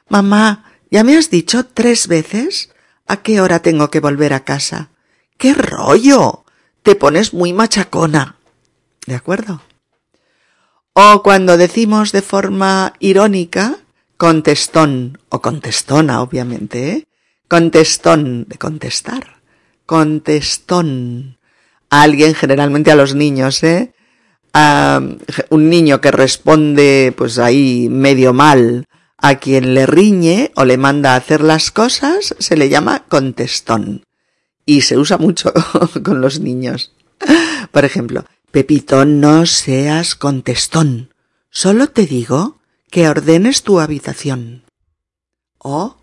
mamá, 0.07 0.65
¿ya 0.91 1.03
me 1.03 1.17
has 1.17 1.29
dicho 1.29 1.65
tres 1.65 2.07
veces 2.07 2.69
a 3.07 3.17
qué 3.17 3.41
hora 3.41 3.59
tengo 3.59 3.89
que 3.89 3.99
volver 3.99 4.33
a 4.33 4.43
casa? 4.43 4.89
¡Qué 5.37 5.53
rollo! 5.53 6.43
Te 6.83 6.95
pones 6.95 7.33
muy 7.33 7.53
machacona. 7.53 8.35
¿De 9.07 9.15
acuerdo? 9.15 9.61
O 10.93 11.23
cuando 11.23 11.57
decimos 11.57 12.11
de 12.11 12.21
forma 12.21 12.93
irónica, 12.99 13.77
contestón 14.17 15.17
o 15.29 15.41
contestona, 15.41 16.21
obviamente, 16.21 16.91
¿eh? 16.91 17.07
Contestón, 17.47 18.45
de 18.47 18.57
contestar. 18.57 19.41
Contestón. 19.85 21.38
A 21.89 22.03
alguien, 22.03 22.35
generalmente 22.35 22.91
a 22.91 22.95
los 22.95 23.15
niños, 23.15 23.63
¿eh? 23.63 23.93
A 24.53 25.01
un 25.49 25.69
niño 25.69 26.01
que 26.01 26.11
responde, 26.11 27.13
pues 27.15 27.39
ahí 27.39 27.87
medio 27.89 28.33
mal, 28.33 28.85
a 29.17 29.35
quien 29.35 29.73
le 29.73 29.85
riñe 29.85 30.51
o 30.55 30.65
le 30.65 30.77
manda 30.77 31.13
a 31.13 31.17
hacer 31.17 31.41
las 31.41 31.71
cosas, 31.71 32.35
se 32.39 32.57
le 32.57 32.69
llama 32.69 33.05
contestón. 33.07 34.03
Y 34.65 34.81
se 34.81 34.97
usa 34.97 35.17
mucho 35.17 35.51
con 36.03 36.21
los 36.21 36.39
niños. 36.39 36.93
Por 37.71 37.85
ejemplo, 37.85 38.25
Pepito, 38.51 39.05
no 39.05 39.45
seas 39.45 40.15
contestón. 40.15 41.13
Solo 41.49 41.87
te 41.87 42.05
digo 42.05 42.59
que 42.89 43.09
ordenes 43.09 43.63
tu 43.63 43.79
habitación. 43.79 44.63
O 45.57 45.99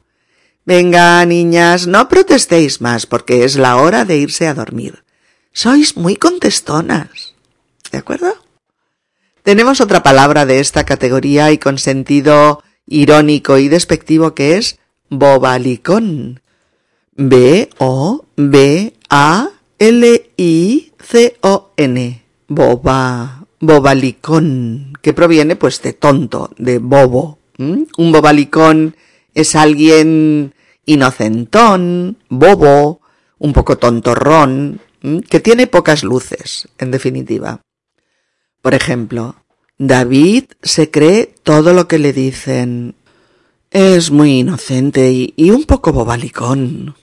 Venga, 0.66 1.24
niñas, 1.24 1.86
no 1.86 2.08
protestéis 2.08 2.80
más 2.80 3.06
porque 3.06 3.44
es 3.44 3.54
la 3.54 3.76
hora 3.76 4.04
de 4.04 4.16
irse 4.16 4.48
a 4.48 4.54
dormir. 4.54 5.04
Sois 5.56 5.96
muy 5.96 6.16
contestonas. 6.16 7.32
¿De 7.90 7.96
acuerdo? 7.96 8.34
Tenemos 9.42 9.80
otra 9.80 10.02
palabra 10.02 10.44
de 10.44 10.60
esta 10.60 10.84
categoría 10.84 11.50
y 11.50 11.56
con 11.56 11.78
sentido 11.78 12.62
irónico 12.86 13.56
y 13.56 13.68
despectivo 13.68 14.34
que 14.34 14.58
es 14.58 14.78
bobalicón. 15.08 16.42
B-O-B-A-L-I-C-O-N. 17.14 17.72
Boba. 22.48 23.46
Bobalicón. 23.58 24.92
Que 25.00 25.14
proviene 25.14 25.56
pues 25.56 25.80
de 25.80 25.94
tonto, 25.94 26.50
de 26.58 26.76
bobo. 26.80 27.38
Un 27.56 28.12
bobalicón 28.12 28.94
es 29.32 29.56
alguien 29.56 30.52
inocentón, 30.84 32.18
bobo, 32.28 33.00
un 33.38 33.54
poco 33.54 33.78
tontorrón, 33.78 34.82
que 35.28 35.40
tiene 35.40 35.66
pocas 35.66 36.02
luces, 36.02 36.68
en 36.78 36.90
definitiva. 36.90 37.60
Por 38.62 38.74
ejemplo, 38.74 39.36
David 39.78 40.44
se 40.62 40.90
cree 40.90 41.34
todo 41.42 41.72
lo 41.72 41.86
que 41.86 41.98
le 41.98 42.12
dicen. 42.12 42.94
Es 43.70 44.10
muy 44.10 44.40
inocente 44.40 45.12
y, 45.12 45.50
un 45.50 45.64
poco 45.64 45.92
bobalicón. 45.92 46.94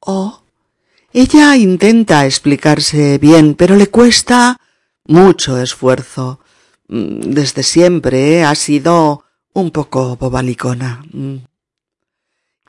Oh, 0.00 0.42
ella 1.12 1.56
intenta 1.56 2.26
explicarse 2.26 3.18
bien, 3.18 3.54
pero 3.54 3.76
le 3.76 3.88
cuesta 3.88 4.58
mucho 5.04 5.60
esfuerzo. 5.60 6.40
Desde 6.88 7.62
siempre 7.62 8.42
ha 8.44 8.54
sido 8.54 9.24
un 9.52 9.70
poco 9.70 10.16
bobalicona. 10.16 11.04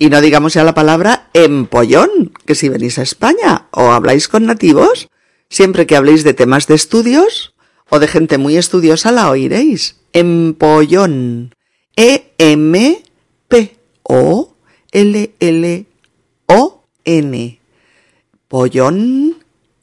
Y 0.03 0.09
no 0.09 0.19
digamos 0.19 0.53
ya 0.53 0.65
la 0.65 0.73
palabra 0.73 1.29
empollón, 1.31 2.33
que 2.45 2.55
si 2.55 2.67
venís 2.67 2.99
a 2.99 3.03
España 3.03 3.67
o 3.71 3.93
habláis 3.93 4.27
con 4.27 4.45
nativos, 4.45 5.07
siempre 5.49 5.87
que 5.87 5.95
habléis 5.95 6.25
de 6.25 6.33
temas 6.33 6.67
de 6.67 6.75
estudios 6.75 7.53
o 7.89 7.99
de 7.99 8.09
gente 8.09 8.37
muy 8.37 8.57
estudiosa 8.57 9.13
la 9.13 9.29
oiréis. 9.29 10.01
Empollón. 10.11 11.55
E-M-P-O-L-L-O-N. 11.95 12.99
Pollón, 18.49 19.37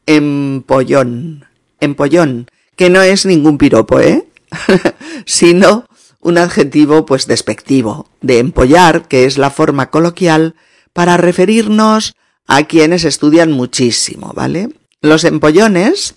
empollón, 0.04 1.46
empollón, 1.80 2.46
que 2.76 2.90
no 2.90 3.00
es 3.00 3.24
ningún 3.24 3.56
piropo, 3.56 4.00
¿eh? 4.00 4.28
sino 5.24 5.86
un 6.20 6.38
adjetivo 6.38 7.06
pues 7.06 7.26
despectivo, 7.26 8.08
de 8.20 8.38
empollar, 8.38 9.08
que 9.08 9.24
es 9.24 9.38
la 9.38 9.50
forma 9.50 9.90
coloquial 9.90 10.54
para 10.92 11.16
referirnos 11.16 12.14
a 12.46 12.64
quienes 12.64 13.04
estudian 13.04 13.52
muchísimo, 13.52 14.32
¿vale? 14.34 14.70
Los 15.00 15.24
empollones, 15.24 16.14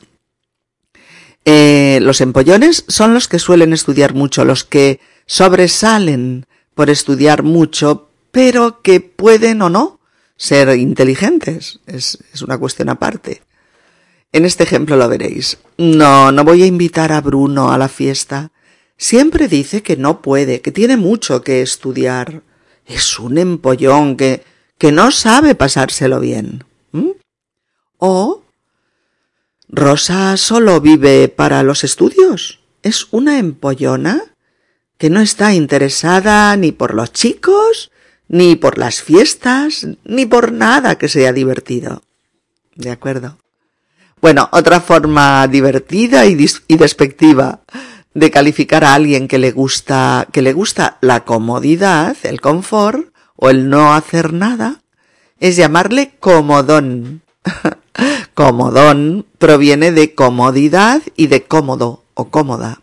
eh, 1.45 2.00
los 2.01 2.22
empollones 2.22 2.86
son 2.88 3.13
los 3.13 3.27
que 3.27 3.39
suelen 3.39 3.72
estudiar 3.72 4.13
mucho, 4.13 4.43
los 4.43 4.63
que 4.63 5.00
sobresalen 5.25 6.48
por 6.74 6.89
estudiar 6.89 7.43
mucho, 7.43 8.10
pero 8.31 8.81
que 8.81 9.00
pueden 9.00 9.62
o 9.62 9.69
no 9.69 10.00
ser 10.36 10.75
inteligentes. 10.77 11.79
Es, 11.86 12.17
es 12.33 12.41
una 12.41 12.57
cuestión 12.57 12.89
aparte. 12.89 13.41
En 14.31 14.45
este 14.45 14.63
ejemplo 14.63 14.98
lo 14.98 15.07
veréis. 15.07 15.60
No, 15.77 16.31
no 16.31 16.43
voy 16.43 16.63
a 16.63 16.65
invitar 16.65 17.12
a 17.12 17.22
Bruno 17.22 17.72
a 17.72 17.77
la 17.77 17.88
fiesta. 17.88 18.51
Siempre 19.03 19.50
dice 19.50 19.83
que 19.83 19.98
no 19.98 20.22
puede, 20.22 20.62
que 20.62 20.72
tiene 20.72 20.95
mucho 20.95 21.41
que 21.41 21.62
estudiar. 21.62 22.41
Es 22.86 23.19
un 23.19 23.38
empollón 23.38 24.15
que, 24.15 24.45
que 24.77 24.93
no 24.93 25.12
sabe 25.12 25.55
pasárselo 25.55 26.22
bien. 26.22 26.63
O 27.98 28.45
Rosa 29.67 30.38
solo 30.38 30.79
vive 30.79 31.27
para 31.27 31.63
los 31.63 31.83
estudios. 31.83 32.62
Es 32.81 33.07
una 33.12 33.39
empollona 33.39 34.22
que 34.98 35.10
no 35.10 35.19
está 35.19 35.53
interesada 35.53 36.55
ni 36.55 36.72
por 36.72 36.93
los 36.93 37.12
chicos, 37.12 37.91
ni 38.29 38.55
por 38.55 38.77
las 38.77 39.01
fiestas, 39.01 39.86
ni 40.05 40.25
por 40.25 40.53
nada 40.53 40.98
que 40.98 41.10
sea 41.10 41.33
divertido. 41.33 42.03
¿De 42.74 42.89
acuerdo? 42.89 43.38
Bueno, 44.22 44.48
otra 44.53 44.79
forma 44.79 45.45
divertida 45.50 46.25
y, 46.25 46.38
y, 46.69 46.77
despectiva 46.77 47.60
de 48.13 48.32
calificar 48.32 48.84
a 48.84 48.93
alguien 48.93 49.27
que 49.27 49.39
le 49.39 49.51
gusta, 49.51 50.27
que 50.32 50.41
le 50.41 50.53
gusta 50.53 50.98
la 51.01 51.25
comodidad, 51.25 52.15
el 52.24 52.41
confort 52.41 53.13
o 53.36 53.50
el 53.50 53.70
no 53.70 53.93
hacer 53.93 54.34
nada, 54.34 54.82
es 55.39 55.55
llamarle 55.55 56.15
comodón. 56.20 57.22
comodón 58.34 59.25
proviene 59.38 59.91
de 59.91 60.15
comodidad 60.15 61.01
y 61.15 61.27
de 61.27 61.43
cómodo 61.43 62.03
o 62.13 62.29
cómoda. 62.29 62.82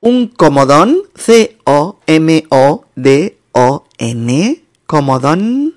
Un 0.00 0.28
comodón, 0.28 0.98
C-O-M-O-D 1.16 2.56
o-N, 3.52 4.62
comodón, 4.86 5.74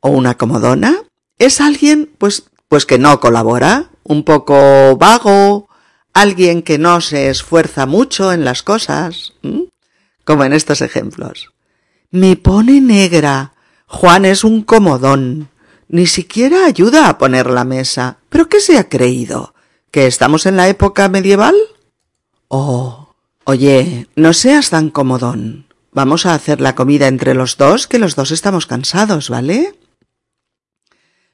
o 0.00 0.08
una 0.08 0.36
comodona, 0.38 0.96
es 1.38 1.60
alguien, 1.60 2.10
pues, 2.16 2.44
pues 2.68 2.86
que 2.86 2.98
no 2.98 3.20
colabora, 3.20 3.90
un 4.02 4.24
poco 4.24 4.96
vago, 4.96 5.68
alguien 6.12 6.62
que 6.62 6.78
no 6.78 7.00
se 7.00 7.30
esfuerza 7.30 7.86
mucho 7.86 8.32
en 8.32 8.44
las 8.44 8.62
cosas, 8.62 9.32
como 10.24 10.44
en 10.44 10.52
estos 10.52 10.80
ejemplos. 10.82 11.52
Me 12.10 12.36
pone 12.36 12.80
negra. 12.80 13.52
Juan 13.86 14.24
es 14.24 14.44
un 14.44 14.62
comodón. 14.62 15.48
Ni 15.88 16.06
siquiera 16.06 16.66
ayuda 16.66 17.08
a 17.08 17.18
poner 17.18 17.50
la 17.50 17.64
mesa. 17.64 18.18
¿Pero 18.28 18.48
qué 18.48 18.60
se 18.60 18.78
ha 18.78 18.88
creído? 18.88 19.54
¿Que 19.90 20.06
estamos 20.06 20.46
en 20.46 20.56
la 20.56 20.68
época 20.68 21.08
medieval? 21.08 21.54
Oh. 22.48 23.14
Oye, 23.44 24.06
no 24.14 24.32
seas 24.32 24.70
tan 24.70 24.90
comodón. 24.90 25.66
Vamos 25.92 26.26
a 26.26 26.34
hacer 26.34 26.60
la 26.60 26.76
comida 26.76 27.08
entre 27.08 27.34
los 27.34 27.56
dos, 27.56 27.88
que 27.88 27.98
los 27.98 28.14
dos 28.14 28.30
estamos 28.30 28.66
cansados, 28.66 29.28
¿vale? 29.28 29.74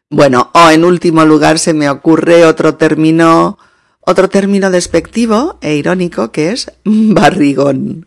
Bueno, 0.08 0.50
o 0.54 0.70
en 0.70 0.84
último 0.84 1.24
lugar 1.24 1.58
se 1.58 1.74
me 1.74 1.90
ocurre 1.90 2.46
otro 2.46 2.76
término, 2.76 3.58
otro 4.06 4.30
término 4.30 4.70
despectivo 4.70 5.58
e 5.60 5.74
irónico 5.74 6.30
que 6.32 6.52
es 6.52 6.72
barrigón. 6.84 8.06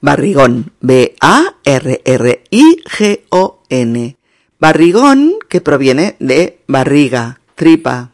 Barrigón. 0.00 0.72
B-A-R-R-I-G-O-N. 0.80 1.16
Barrigón 4.58 5.34
que 5.48 5.60
proviene 5.60 6.16
de 6.18 6.58
barriga, 6.66 7.40
tripa. 7.54 8.12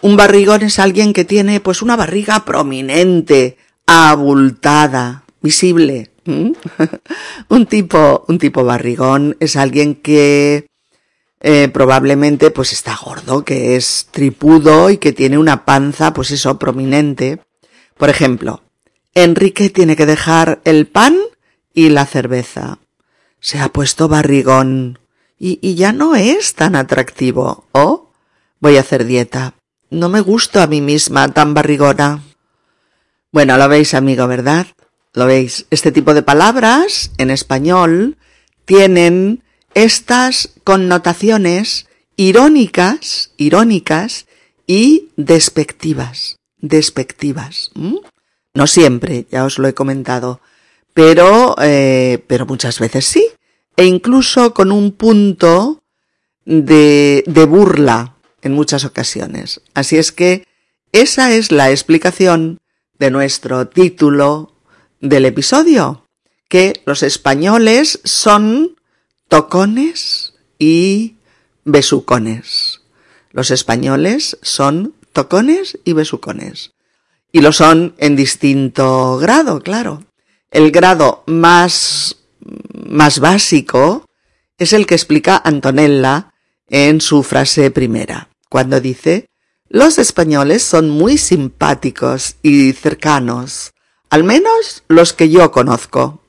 Un 0.00 0.16
barrigón 0.16 0.62
es 0.62 0.78
alguien 0.78 1.12
que 1.12 1.24
tiene 1.24 1.60
pues 1.60 1.82
una 1.82 1.94
barriga 1.96 2.44
prominente, 2.44 3.58
abultada, 3.86 5.24
visible, 5.40 6.10
un 7.48 7.66
tipo, 7.66 8.24
un 8.28 8.38
tipo 8.38 8.64
barrigón 8.64 9.36
es 9.40 9.56
alguien 9.56 9.94
que 9.94 10.66
eh, 11.46 11.68
probablemente 11.68 12.50
pues 12.50 12.72
está 12.72 12.96
gordo, 12.96 13.44
que 13.44 13.76
es 13.76 14.08
tripudo 14.10 14.88
y 14.88 14.96
que 14.96 15.12
tiene 15.12 15.36
una 15.36 15.66
panza, 15.66 16.14
pues 16.14 16.30
eso, 16.30 16.58
prominente. 16.58 17.38
Por 17.98 18.08
ejemplo, 18.08 18.62
Enrique 19.12 19.68
tiene 19.68 19.94
que 19.94 20.06
dejar 20.06 20.62
el 20.64 20.86
pan 20.86 21.18
y 21.74 21.90
la 21.90 22.06
cerveza. 22.06 22.78
Se 23.40 23.60
ha 23.60 23.68
puesto 23.68 24.08
barrigón 24.08 24.98
y, 25.38 25.58
y 25.60 25.74
ya 25.74 25.92
no 25.92 26.16
es 26.16 26.54
tan 26.54 26.74
atractivo. 26.76 27.66
Oh, 27.72 28.10
voy 28.58 28.78
a 28.78 28.80
hacer 28.80 29.04
dieta. 29.04 29.52
No 29.90 30.08
me 30.08 30.22
gusto 30.22 30.62
a 30.62 30.66
mí 30.66 30.80
misma 30.80 31.34
tan 31.34 31.52
barrigona. 31.52 32.22
Bueno, 33.32 33.58
lo 33.58 33.68
veis, 33.68 33.92
amigo, 33.92 34.26
¿verdad? 34.26 34.68
Lo 35.12 35.26
veis, 35.26 35.66
este 35.68 35.92
tipo 35.92 36.14
de 36.14 36.22
palabras 36.22 37.10
en 37.18 37.30
español 37.30 38.16
tienen 38.64 39.43
estas 39.74 40.50
connotaciones 40.64 41.86
irónicas, 42.16 43.32
irónicas 43.36 44.26
y 44.66 45.10
despectivas, 45.16 46.38
despectivas. 46.58 47.70
No 48.54 48.66
siempre, 48.66 49.26
ya 49.30 49.44
os 49.44 49.58
lo 49.58 49.68
he 49.68 49.74
comentado, 49.74 50.40
pero, 50.94 51.56
eh, 51.60 52.24
pero 52.26 52.46
muchas 52.46 52.78
veces 52.78 53.04
sí, 53.04 53.26
e 53.76 53.84
incluso 53.84 54.54
con 54.54 54.70
un 54.70 54.92
punto 54.92 55.82
de, 56.44 57.24
de 57.26 57.44
burla 57.44 58.14
en 58.42 58.52
muchas 58.52 58.84
ocasiones. 58.84 59.60
Así 59.74 59.96
es 59.96 60.12
que 60.12 60.46
esa 60.92 61.32
es 61.32 61.50
la 61.50 61.70
explicación 61.70 62.60
de 62.98 63.10
nuestro 63.10 63.66
título 63.66 64.52
del 65.00 65.24
episodio, 65.24 66.06
que 66.48 66.80
los 66.86 67.02
españoles 67.02 68.00
son 68.04 68.76
tocones 69.28 70.34
y 70.58 71.16
besucones. 71.64 72.80
Los 73.30 73.50
españoles 73.50 74.38
son 74.42 74.94
tocones 75.12 75.78
y 75.84 75.92
besucones. 75.92 76.72
Y 77.32 77.40
lo 77.40 77.52
son 77.52 77.94
en 77.98 78.16
distinto 78.16 79.16
grado, 79.18 79.60
claro. 79.60 80.04
El 80.50 80.70
grado 80.70 81.24
más, 81.26 82.16
más 82.86 83.18
básico 83.18 84.06
es 84.58 84.72
el 84.72 84.86
que 84.86 84.94
explica 84.94 85.40
Antonella 85.44 86.32
en 86.68 87.00
su 87.00 87.22
frase 87.22 87.70
primera, 87.70 88.28
cuando 88.48 88.80
dice, 88.80 89.28
los 89.68 89.98
españoles 89.98 90.62
son 90.62 90.90
muy 90.90 91.18
simpáticos 91.18 92.36
y 92.42 92.72
cercanos, 92.72 93.72
al 94.10 94.22
menos 94.22 94.84
los 94.88 95.12
que 95.12 95.28
yo 95.28 95.50
conozco. 95.50 96.22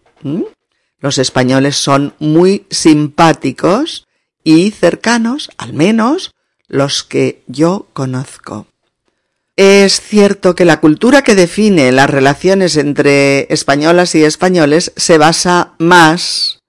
Los 0.99 1.17
españoles 1.17 1.75
son 1.75 2.13
muy 2.19 2.65
simpáticos 2.69 4.07
y 4.43 4.71
cercanos, 4.71 5.49
al 5.57 5.73
menos 5.73 6.31
los 6.67 7.03
que 7.03 7.43
yo 7.47 7.87
conozco. 7.93 8.67
Es 9.55 10.01
cierto 10.01 10.53
que 10.53 10.65
la 10.65 10.81
cultura 10.81 11.21
que 11.21 11.35
define 11.35 11.91
las 11.93 12.09
relaciones 12.09 12.75
entre 12.75 13.51
españolas 13.53 14.13
y 14.15 14.23
españoles 14.23 14.91
se 14.97 15.17
basa 15.17 15.73
más 15.79 16.61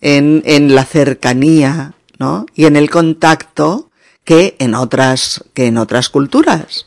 en, 0.00 0.74
la 0.74 0.84
cercanía, 0.84 1.94
¿no? 2.18 2.44
Y 2.54 2.66
en 2.66 2.76
el 2.76 2.90
contacto 2.90 3.90
que 4.24 4.56
en 4.58 4.74
otras, 4.74 5.44
que 5.54 5.66
en 5.66 5.78
otras 5.78 6.10
culturas. 6.10 6.86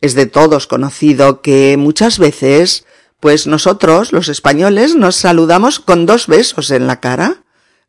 Es 0.00 0.14
de 0.14 0.26
todos 0.26 0.66
conocido 0.66 1.40
que 1.40 1.76
muchas 1.76 2.18
veces 2.18 2.84
pues 3.20 3.46
nosotros, 3.46 4.12
los 4.12 4.28
españoles, 4.28 4.94
nos 4.94 5.16
saludamos 5.16 5.80
con 5.80 6.06
dos 6.06 6.26
besos 6.26 6.70
en 6.70 6.86
la 6.86 7.00
cara. 7.00 7.42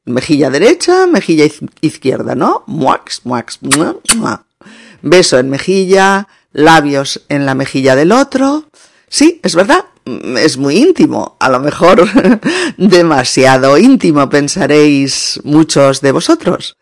Mejilla 0.05 0.49
derecha, 0.49 1.05
mejilla 1.05 1.45
izquierda, 1.81 2.35
¿no? 2.35 2.63
Muax, 2.65 3.21
muax, 3.25 3.59
mua. 3.61 4.45
Beso 5.01 5.37
en 5.37 5.49
mejilla, 5.49 6.27
labios 6.53 7.21
en 7.29 7.45
la 7.45 7.55
mejilla 7.55 7.95
del 7.95 8.11
otro. 8.11 8.65
Sí, 9.09 9.39
es 9.43 9.55
verdad, 9.55 9.85
es 10.37 10.57
muy 10.57 10.77
íntimo, 10.77 11.37
a 11.39 11.49
lo 11.49 11.59
mejor 11.59 12.07
demasiado 12.77 13.77
íntimo, 13.77 14.29
pensaréis 14.29 15.39
muchos 15.43 16.01
de 16.01 16.11
vosotros. 16.11 16.77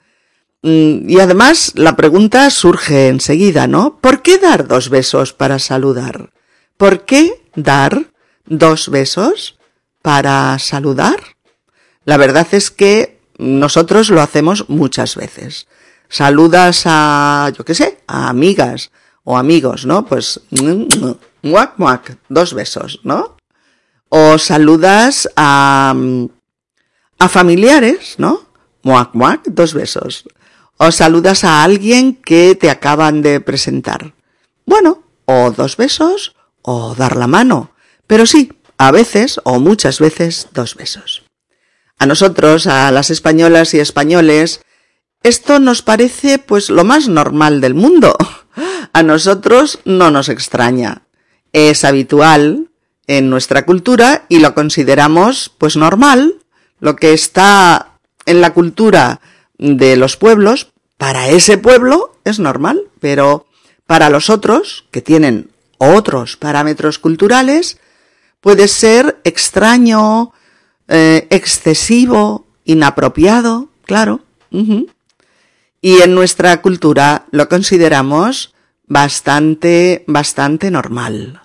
Mm, 0.62 1.10
y 1.10 1.20
además 1.20 1.74
la 1.76 1.96
pregunta 1.96 2.50
surge 2.50 3.08
enseguida, 3.08 3.68
¿no? 3.68 4.00
¿Por 4.00 4.22
qué 4.22 4.38
dar 4.38 4.68
dos 4.68 4.90
besos 4.90 5.34
para 5.34 5.60
saludar? 5.60 6.32
¿Por 6.78 7.06
qué 7.06 7.44
dar 7.56 8.08
dos 8.46 8.90
besos 8.90 9.58
para 10.02 10.58
saludar? 10.60 11.20
La 12.04 12.18
verdad 12.18 12.48
es 12.52 12.72
que 12.72 13.20
nosotros 13.38 14.10
lo 14.10 14.22
hacemos 14.22 14.70
muchas 14.70 15.16
veces. 15.16 15.68
Saludas 16.10 16.84
a, 16.86 17.52
yo 17.58 17.66
qué 17.66 17.74
sé, 17.74 18.00
a 18.08 18.30
amigas 18.30 18.92
o 19.24 19.38
amigos, 19.38 19.86
¿no? 19.86 20.06
Pues, 20.06 20.42
muac, 21.42 21.74
muac, 21.78 22.18
dos 22.30 22.54
besos, 22.54 23.00
¿no? 23.04 23.38
O 24.10 24.38
saludas 24.38 25.28
a, 25.36 25.96
a 27.20 27.30
familiares, 27.30 28.16
¿no? 28.18 28.46
Muac, 28.84 29.14
muac, 29.14 29.44
dos 29.46 29.74
besos. 29.74 30.26
O 30.78 30.92
saludas 30.92 31.44
a 31.44 31.64
alguien 31.64 32.16
que 32.16 32.56
te 32.56 32.70
acaban 32.70 33.22
de 33.22 33.40
presentar. 33.40 34.14
Bueno, 34.66 35.04
o 35.26 35.52
dos 35.52 35.78
besos 35.78 36.36
o 36.62 36.94
dar 36.96 37.16
la 37.16 37.28
mano. 37.28 37.72
Pero 38.08 38.26
sí, 38.26 38.52
a 38.78 38.92
veces 38.92 39.40
o 39.44 39.60
muchas 39.60 40.00
veces 40.00 40.48
dos 40.54 40.76
besos. 40.76 41.24
A 41.98 42.06
nosotros, 42.06 42.68
a 42.68 42.92
las 42.92 43.10
españolas 43.10 43.74
y 43.74 43.80
españoles, 43.80 44.62
esto 45.24 45.60
nos 45.60 45.82
parece 45.82 46.40
pues 46.40 46.70
lo 46.70 46.84
más 46.84 47.08
normal 47.08 47.62
del 47.62 47.74
mundo. 47.74 48.16
A 48.94 49.04
nosotros 49.04 49.80
no 49.86 50.12
nos 50.12 50.30
extraña. 50.30 51.04
Es 51.52 51.84
habitual 51.84 52.70
en 53.08 53.30
nuestra 53.30 53.66
cultura 53.66 54.26
y 54.30 54.40
lo 54.40 54.54
consideramos 54.54 55.52
pues 55.58 55.78
normal. 55.78 56.36
Lo 56.80 56.96
que 56.96 57.14
está 57.14 57.98
en 58.26 58.42
la 58.42 58.54
cultura 58.54 59.22
de 59.58 59.96
los 59.96 60.18
pueblos, 60.18 60.72
para 60.98 61.30
ese 61.30 61.58
pueblo 61.58 62.18
es 62.24 62.40
normal, 62.40 62.82
pero 63.00 63.48
para 63.86 64.10
los 64.10 64.30
otros, 64.30 64.86
que 64.92 65.02
tienen 65.02 65.52
otros 65.78 66.38
parámetros 66.38 67.00
culturales, 67.00 67.80
puede 68.46 68.68
ser 68.68 69.20
extraño, 69.24 70.32
eh, 70.88 71.26
excesivo, 71.32 72.46
inapropiado, 72.64 73.70
claro. 73.86 74.22
Y 75.82 76.02
en 76.04 76.14
nuestra 76.14 76.62
cultura 76.62 77.26
lo 77.32 77.50
consideramos 77.50 78.54
bastante, 78.86 80.04
bastante 80.06 80.70
normal. 80.70 81.42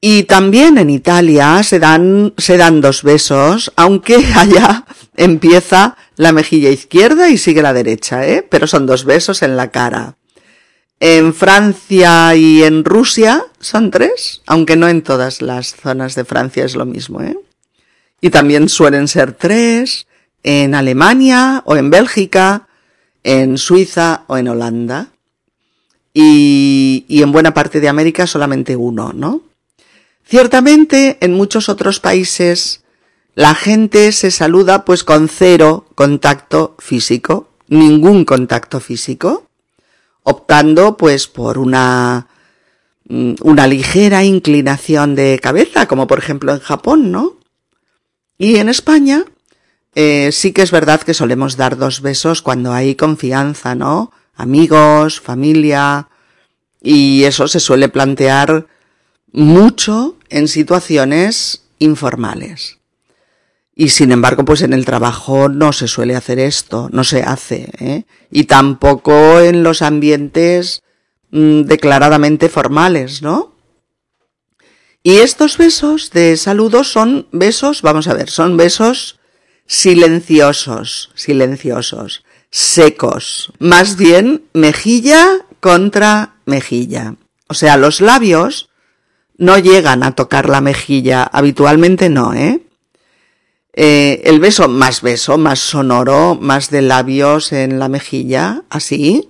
Y 0.00 0.22
también 0.22 0.78
en 0.78 0.88
Italia 0.88 1.60
se 1.64 1.80
dan, 1.80 2.32
se 2.38 2.56
dan 2.58 2.80
dos 2.80 3.02
besos, 3.02 3.72
aunque 3.74 4.24
allá 4.36 4.84
empieza 5.16 5.96
la 6.14 6.30
mejilla 6.30 6.70
izquierda 6.70 7.28
y 7.28 7.38
sigue 7.38 7.60
la 7.60 7.72
derecha, 7.72 8.24
¿eh? 8.24 8.46
Pero 8.48 8.68
son 8.68 8.86
dos 8.86 9.04
besos 9.04 9.42
en 9.42 9.56
la 9.56 9.72
cara. 9.72 10.17
En 11.00 11.32
Francia 11.32 12.34
y 12.34 12.64
en 12.64 12.84
Rusia 12.84 13.44
son 13.60 13.90
tres, 13.90 14.42
aunque 14.46 14.76
no 14.76 14.88
en 14.88 15.02
todas 15.02 15.42
las 15.42 15.76
zonas 15.76 16.16
de 16.16 16.24
Francia 16.24 16.64
es 16.64 16.74
lo 16.74 16.86
mismo, 16.86 17.20
¿eh? 17.22 17.38
Y 18.20 18.30
también 18.30 18.68
suelen 18.68 19.06
ser 19.06 19.32
tres 19.32 20.08
en 20.42 20.74
Alemania 20.74 21.62
o 21.66 21.76
en 21.76 21.90
Bélgica, 21.90 22.66
en 23.22 23.58
Suiza 23.58 24.24
o 24.26 24.38
en 24.38 24.48
Holanda. 24.48 25.08
Y, 26.12 27.04
y 27.06 27.22
en 27.22 27.30
buena 27.30 27.54
parte 27.54 27.78
de 27.78 27.88
América 27.88 28.26
solamente 28.26 28.74
uno, 28.74 29.12
¿no? 29.12 29.42
Ciertamente 30.24 31.18
en 31.20 31.32
muchos 31.32 31.68
otros 31.68 32.00
países 32.00 32.82
la 33.36 33.54
gente 33.54 34.10
se 34.10 34.32
saluda 34.32 34.84
pues 34.84 35.04
con 35.04 35.28
cero 35.28 35.86
contacto 35.94 36.74
físico, 36.80 37.50
ningún 37.68 38.24
contacto 38.24 38.80
físico 38.80 39.47
optando 40.28 40.96
pues 40.96 41.26
por 41.26 41.58
una 41.58 42.28
mm, 43.08 43.36
una 43.42 43.66
ligera 43.66 44.24
inclinación 44.24 45.14
de 45.14 45.38
cabeza, 45.42 45.88
como 45.88 46.06
por 46.06 46.18
ejemplo 46.18 46.52
en 46.52 46.60
Japón, 46.60 47.10
¿no? 47.10 47.38
Y 48.36 48.56
en 48.56 48.68
España 48.68 49.24
eh, 49.94 50.30
sí 50.32 50.52
que 50.52 50.62
es 50.62 50.70
verdad 50.70 51.00
que 51.00 51.14
solemos 51.14 51.56
dar 51.56 51.76
dos 51.78 52.02
besos 52.02 52.42
cuando 52.42 52.72
hay 52.72 52.94
confianza, 52.94 53.74
¿no? 53.74 54.12
Amigos, 54.36 55.20
familia, 55.20 56.08
y 56.80 57.24
eso 57.24 57.48
se 57.48 57.58
suele 57.58 57.88
plantear 57.88 58.66
mucho 59.32 60.16
en 60.28 60.46
situaciones 60.46 61.62
informales. 61.78 62.77
Y 63.80 63.90
sin 63.90 64.10
embargo, 64.10 64.44
pues 64.44 64.62
en 64.62 64.72
el 64.72 64.84
trabajo 64.84 65.48
no 65.48 65.72
se 65.72 65.86
suele 65.86 66.16
hacer 66.16 66.40
esto, 66.40 66.88
no 66.90 67.04
se 67.04 67.22
hace, 67.22 67.70
¿eh? 67.78 68.06
Y 68.28 68.44
tampoco 68.44 69.38
en 69.38 69.62
los 69.62 69.82
ambientes 69.82 70.82
mm, 71.30 71.60
declaradamente 71.62 72.48
formales, 72.48 73.22
¿no? 73.22 73.54
Y 75.04 75.18
estos 75.18 75.58
besos 75.58 76.10
de 76.10 76.36
saludo 76.36 76.82
son 76.82 77.28
besos, 77.30 77.82
vamos 77.82 78.08
a 78.08 78.14
ver, 78.14 78.30
son 78.30 78.56
besos 78.56 79.20
silenciosos, 79.64 81.12
silenciosos, 81.14 82.24
secos, 82.50 83.52
más 83.60 83.96
bien 83.96 84.42
mejilla 84.54 85.46
contra 85.60 86.34
mejilla. 86.46 87.14
O 87.46 87.54
sea, 87.54 87.76
los 87.76 88.00
labios 88.00 88.70
no 89.36 89.56
llegan 89.56 90.02
a 90.02 90.16
tocar 90.16 90.48
la 90.48 90.60
mejilla, 90.60 91.22
habitualmente 91.22 92.08
no, 92.08 92.34
¿eh? 92.34 92.64
Eh, 93.80 94.22
el 94.24 94.40
beso 94.40 94.66
más 94.66 95.02
beso, 95.02 95.38
más 95.38 95.60
sonoro, 95.60 96.34
más 96.34 96.68
de 96.68 96.82
labios 96.82 97.52
en 97.52 97.78
la 97.78 97.88
mejilla, 97.88 98.64
así, 98.70 99.28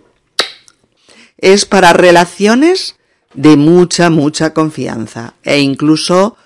es 1.37 1.67
para 1.67 1.93
relaciones 1.93 2.97
de 3.35 3.59
mucha, 3.59 4.09
mucha 4.09 4.55
confianza 4.55 5.35
e 5.43 5.59
incluso, 5.59 6.39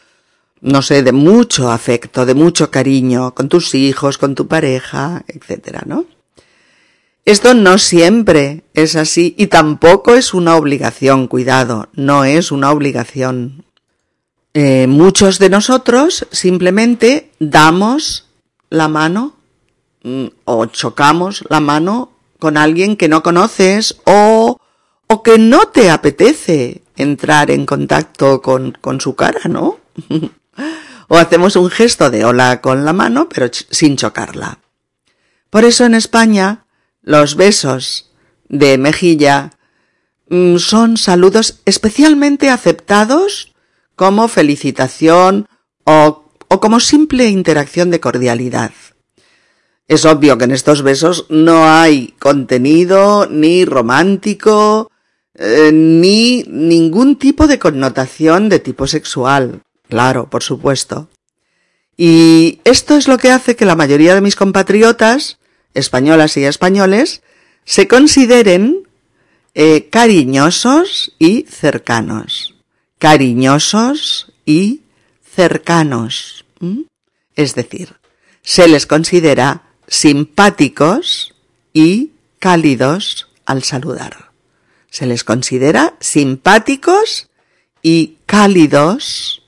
no 0.61 0.83
sé, 0.83 1.05
de 1.05 1.13
mucho 1.13 1.71
afecto, 1.71 2.27
de 2.27 2.35
mucho 2.35 2.73
cariño 2.73 3.37
con 3.37 3.49
tus 3.49 3.73
hijos, 3.77 4.19
con 4.19 4.35
tu 4.35 4.49
pareja, 4.49 5.25
etcétera, 5.29 5.85
¿no? 5.87 6.05
Esto 7.25 7.55
no 7.55 7.79
siempre 7.79 8.65
es 8.75 8.97
así 8.97 9.37
y 9.39 9.47
tampoco 9.47 10.17
es 10.17 10.35
una 10.35 10.57
obligación, 10.57 11.29
cuidado, 11.29 11.89
no 11.93 12.25
es 12.25 12.51
una 12.51 12.73
obligación. 12.73 13.65
Eh, 14.55 14.87
muchos 14.87 15.39
de 15.39 15.49
nosotros 15.49 16.27
simplemente 16.31 17.31
damos 17.39 18.27
la 18.69 18.89
mano 18.89 19.35
mm, 20.03 20.27
o 20.45 20.67
chocamos 20.67 21.45
la 21.49 21.61
mano 21.61 22.13
con 22.39 22.59
alguien 22.59 22.97
que 22.97 23.09
no 23.09 23.23
conoces 23.23 23.97
o, 24.05 24.59
o 25.07 25.23
que 25.23 25.39
no 25.39 25.69
te 25.69 25.91
apetece 25.91 26.83
entrar 26.97 27.51
en 27.51 27.65
contacto 27.65 28.43
con, 28.43 28.73
con 28.73 29.01
su 29.01 29.15
cara, 29.15 29.41
¿no? 29.49 29.79
o 31.09 31.17
hacemos 31.17 31.57
un 31.57 31.71
gesto 31.71 32.11
de 32.11 32.25
hola 32.25 32.61
con 32.61 32.85
la 32.85 32.93
mano, 32.93 33.29
pero 33.31 33.49
sin 33.53 33.97
chocarla. 33.97 34.59
Por 35.49 35.65
eso 35.65 35.87
en 35.87 35.95
España 35.95 36.67
los 37.01 37.37
besos 37.37 38.11
de 38.49 38.77
mejilla 38.77 39.53
mm, 40.29 40.57
son 40.59 40.99
saludos 40.99 41.61
especialmente 41.65 42.51
aceptados 42.51 43.52
como 44.03 44.27
felicitación 44.27 45.47
o, 45.85 46.25
o 46.49 46.59
como 46.59 46.81
simple 46.81 47.29
interacción 47.29 47.89
de 47.93 48.01
cordialidad. 48.01 48.73
Es 49.87 50.05
obvio 50.05 50.37
que 50.37 50.43
en 50.43 50.51
estos 50.51 50.83
besos 50.83 51.27
no 51.29 51.71
hay 51.71 52.13
contenido 52.19 53.29
ni 53.31 53.65
romántico 53.65 54.91
eh, 55.39 55.71
ni 55.73 56.43
ningún 56.49 57.15
tipo 57.15 57.47
de 57.47 57.61
connotación 57.61 58.49
de 58.49 58.59
tipo 58.59 58.89
sexual. 58.89 59.63
Claro, 59.89 60.29
por 60.29 60.43
supuesto. 60.43 61.09
Y 61.97 62.59
esto 62.65 62.97
es 62.97 63.07
lo 63.07 63.19
que 63.19 63.31
hace 63.31 63.55
que 63.55 63.67
la 63.67 63.77
mayoría 63.77 64.17
de 64.17 64.21
mis 64.21 64.35
compatriotas, 64.35 65.39
españolas 65.75 66.37
y 66.37 66.43
españoles, 66.43 67.23
se 67.65 67.87
consideren 67.87 68.83
eh, 69.55 69.89
cariñosos 69.91 71.13
y 71.21 71.47
cercanos 71.49 72.52
cariñosos 73.03 74.33
y 74.47 74.83
cercanos. 75.35 76.45
Es 77.35 77.57
decir, 77.57 77.97
se 78.43 78.69
les 78.69 78.87
considera 78.87 79.63
simpáticos 79.89 81.35
y 81.73 82.13
cálidos 82.39 83.27
al 83.45 83.65
saludar. 83.65 84.31
Se 84.89 85.07
les 85.07 85.25
considera 85.25 85.97
simpáticos 85.99 87.29
y 87.83 88.19
cálidos 88.25 89.43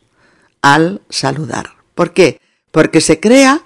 al 0.61 1.01
saludar. 1.09 1.77
¿Por 1.95 2.12
qué? 2.12 2.40
Porque 2.73 3.01
se 3.01 3.21
crea 3.21 3.62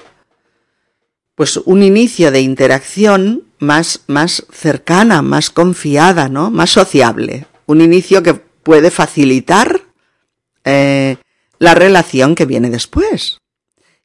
pues 1.34 1.56
un 1.56 1.82
inicio 1.82 2.30
de 2.30 2.42
interacción 2.42 3.44
más, 3.58 4.02
más 4.06 4.44
cercana, 4.52 5.22
más 5.22 5.48
confiada, 5.48 6.28
¿no? 6.28 6.50
Más 6.50 6.68
sociable. 6.68 7.46
Un 7.64 7.80
inicio 7.80 8.22
que 8.22 8.47
puede 8.68 8.90
facilitar 8.90 9.80
eh, 10.62 11.16
la 11.58 11.74
relación 11.74 12.34
que 12.34 12.44
viene 12.44 12.68
después. 12.68 13.38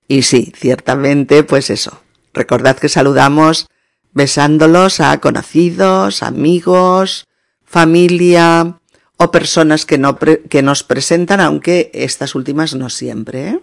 Y 0.08 0.22
sí, 0.22 0.54
ciertamente, 0.56 1.44
pues 1.44 1.70
eso. 1.70 2.00
Recordad 2.34 2.78
que 2.78 2.88
saludamos 2.88 3.68
besándolos 4.14 5.02
a 5.02 5.20
conocidos, 5.20 6.24
amigos, 6.24 7.28
familia 7.66 8.80
o 9.18 9.32
personas 9.32 9.86
que, 9.86 9.98
no 9.98 10.18
que 10.18 10.62
nos 10.62 10.84
presentan, 10.84 11.42
aunque 11.42 11.92
estas 11.94 12.34
últimas 12.34 12.74
no 12.74 12.90
siempre. 12.90 13.50
¿eh? 13.50 13.60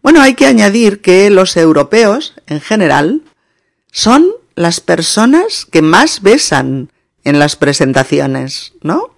Bueno, 0.00 0.22
hay 0.22 0.32
que 0.32 0.46
añadir 0.46 1.02
que 1.02 1.28
los 1.28 1.54
europeos, 1.58 2.32
en 2.46 2.62
general, 2.62 3.20
son 3.90 4.30
las 4.54 4.80
personas 4.80 5.66
que 5.66 5.82
más 5.82 6.22
besan 6.22 6.90
en 7.24 7.38
las 7.38 7.56
presentaciones, 7.56 8.72
¿no? 8.80 9.11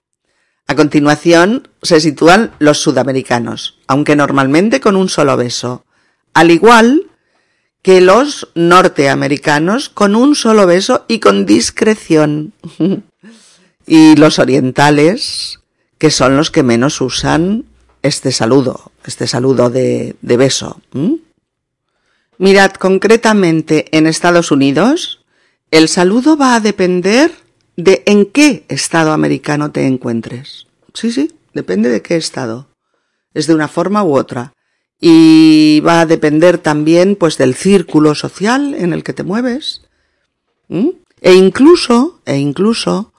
A 0.67 0.75
continuación 0.75 1.69
se 1.83 2.01
sitúan 2.01 2.53
los 2.59 2.79
sudamericanos, 2.79 3.79
aunque 3.87 4.17
normalmente 4.17 4.81
con 4.81 4.97
un 4.97 5.09
solo 5.09 5.37
beso, 5.37 5.85
al 6.33 6.51
igual 6.51 7.11
que 7.83 8.01
los 8.01 8.49
norteamericanos 8.55 9.91
con 9.91 10.17
un 10.17 10.35
solo 10.35 10.67
beso 10.67 11.05
y 11.07 11.19
con 11.19 11.45
discreción. 11.45 12.55
y 13.87 14.17
los 14.17 14.39
orientales, 14.39 15.61
que 15.99 16.11
son 16.11 16.37
los 16.39 16.51
que 16.51 16.63
menos 16.63 17.03
usan 17.03 17.67
este 18.03 18.33
saludo, 18.33 18.93
este 19.05 19.27
saludo 19.27 19.69
de, 19.69 20.17
beso. 20.23 20.81
Mirad, 22.39 22.73
concretamente 22.73 23.87
en 23.97 24.07
Estados 24.07 24.51
Unidos, 24.51 25.25
el 25.71 25.89
saludo 25.89 26.39
va 26.39 26.55
a 26.55 26.61
depender 26.61 27.33
de 27.77 28.03
en 28.07 28.27
qué 28.27 28.65
estado 28.69 29.13
americano 29.13 29.71
te 29.71 29.87
encuentres. 29.87 30.67
Sí, 30.93 31.13
sí, 31.13 31.33
depende 31.53 31.89
de 31.89 32.03
qué 32.03 32.17
estado. 32.17 32.69
Es 33.33 33.47
de 33.47 33.55
una 33.55 33.69
forma 33.69 34.05
u 34.05 34.17
otra. 34.17 34.53
Y 35.01 35.81
va 35.81 36.01
a 36.01 36.07
depender 36.07 36.59
también, 36.59 37.17
pues, 37.17 37.37
del 37.37 37.55
círculo 37.55 38.15
social 38.15 38.75
en 38.75 38.93
el 38.93 39.03
que 39.03 39.13
te 39.13 39.23
mueves. 39.25 39.83
E 40.69 41.35
incluso, 41.35 42.21
e 42.25 42.37
incluso, 42.39 43.13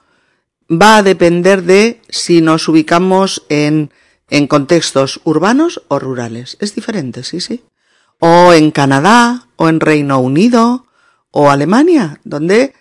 va 0.70 0.96
a 0.96 1.02
depender 1.02 1.62
de 1.62 2.00
si 2.08 2.40
nos 2.40 2.66
ubicamos 2.68 3.44
en 3.48 3.90
en 4.30 4.46
contextos 4.46 5.20
urbanos 5.24 5.82
o 5.88 5.98
rurales. 5.98 6.56
Es 6.60 6.74
diferente, 6.74 7.22
sí, 7.22 7.40
sí. 7.40 7.64
O 8.18 8.52
en 8.52 8.70
Canadá, 8.70 9.46
o 9.56 9.68
en 9.68 9.80
Reino 9.80 10.18
Unido, 10.18 10.86
o 11.30 11.50
Alemania, 11.50 12.20
donde 12.24 12.74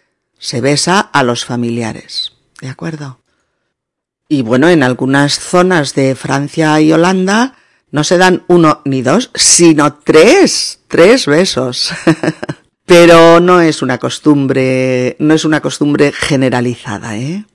se 0.45 0.61
besa 0.61 0.99
a 0.99 1.23
los 1.23 1.43
familiares. 1.43 2.33
¿De 2.61 2.69
acuerdo? 2.69 3.19
Y 4.29 4.43
bueno, 4.43 4.69
en 4.69 4.83
algunas 4.83 5.39
zonas 5.39 5.95
de 5.95 6.13
Francia 6.13 6.79
y 6.81 6.93
Holanda 6.93 7.55
no 7.89 8.03
se 8.03 8.19
dan 8.19 8.43
uno 8.47 8.81
ni 8.85 9.01
dos, 9.01 9.31
sino 9.33 9.95
tres, 9.95 10.81
tres 10.87 11.25
besos. 11.25 11.91
Pero 12.85 13.39
no 13.39 13.59
es 13.59 13.81
una 13.81 13.97
costumbre, 13.97 15.15
no 15.17 15.33
es 15.33 15.45
una 15.45 15.61
costumbre 15.61 16.11
generalizada, 16.11 17.17
¿eh? 17.17 17.45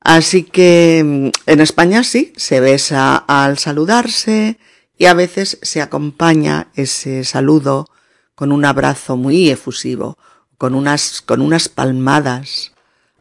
Así 0.00 0.42
que 0.42 1.02
mm, 1.02 1.50
en 1.50 1.60
España 1.60 2.04
sí, 2.04 2.34
se 2.36 2.60
besa 2.60 3.16
al 3.16 3.56
saludarse 3.56 4.58
y 4.98 5.06
a 5.06 5.14
veces 5.14 5.58
se 5.62 5.80
acompaña 5.80 6.68
ese 6.74 7.24
saludo 7.24 7.88
con 8.34 8.52
un 8.52 8.66
abrazo 8.66 9.16
muy 9.16 9.48
efusivo, 9.48 10.18
con 10.58 10.74
unas, 10.74 11.22
con 11.22 11.40
unas 11.40 11.68
palmadas 11.68 12.72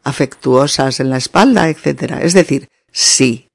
afectuosas 0.03 0.99
en 0.99 1.09
la 1.09 1.17
espalda, 1.17 1.69
etc. 1.69 2.19
Es 2.21 2.33
decir, 2.33 2.69
sí, 2.91 3.49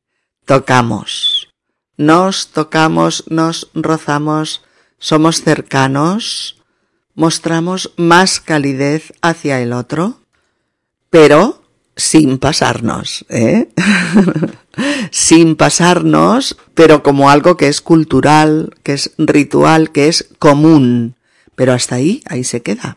tocamos. 0.44 1.48
Nos 1.96 2.48
tocamos, 2.48 3.24
nos 3.28 3.70
rozamos, 3.74 4.62
somos 4.98 5.42
cercanos, 5.42 6.60
mostramos 7.14 7.92
más 7.96 8.40
calidez 8.40 9.12
hacia 9.22 9.60
el 9.60 9.72
otro, 9.72 10.20
pero 11.10 11.62
sin 11.96 12.38
pasarnos, 12.38 13.26
¿eh? 13.28 13.68
sin 15.10 15.56
pasarnos, 15.56 16.56
pero 16.74 17.02
como 17.02 17.30
algo 17.30 17.56
que 17.56 17.68
es 17.68 17.80
cultural, 17.80 18.74
que 18.82 18.94
es 18.94 19.12
ritual, 19.18 19.92
que 19.92 20.08
es 20.08 20.28
común. 20.38 21.16
Pero 21.54 21.74
hasta 21.74 21.96
ahí, 21.96 22.22
ahí 22.26 22.42
se 22.44 22.62
queda. 22.62 22.96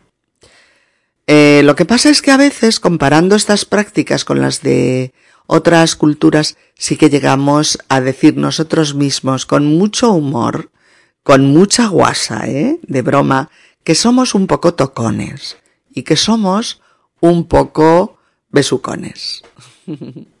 Eh, 1.26 1.62
lo 1.64 1.74
que 1.74 1.84
pasa 1.84 2.10
es 2.10 2.20
que 2.22 2.30
a 2.30 2.36
veces, 2.36 2.80
comparando 2.80 3.34
estas 3.36 3.64
prácticas 3.64 4.24
con 4.24 4.40
las 4.40 4.60
de 4.62 5.12
otras 5.46 5.96
culturas, 5.96 6.56
sí 6.76 6.96
que 6.96 7.10
llegamos 7.10 7.78
a 7.88 8.00
decir 8.00 8.36
nosotros 8.36 8.94
mismos 8.94 9.46
con 9.46 9.66
mucho 9.66 10.12
humor, 10.12 10.70
con 11.22 11.46
mucha 11.46 11.88
guasa, 11.88 12.46
¿eh? 12.46 12.78
de 12.82 13.02
broma, 13.02 13.50
que 13.82 13.94
somos 13.94 14.34
un 14.34 14.46
poco 14.46 14.74
tocones 14.74 15.56
y 15.92 16.02
que 16.02 16.16
somos 16.16 16.82
un 17.20 17.46
poco 17.46 18.18
besucones. 18.50 19.42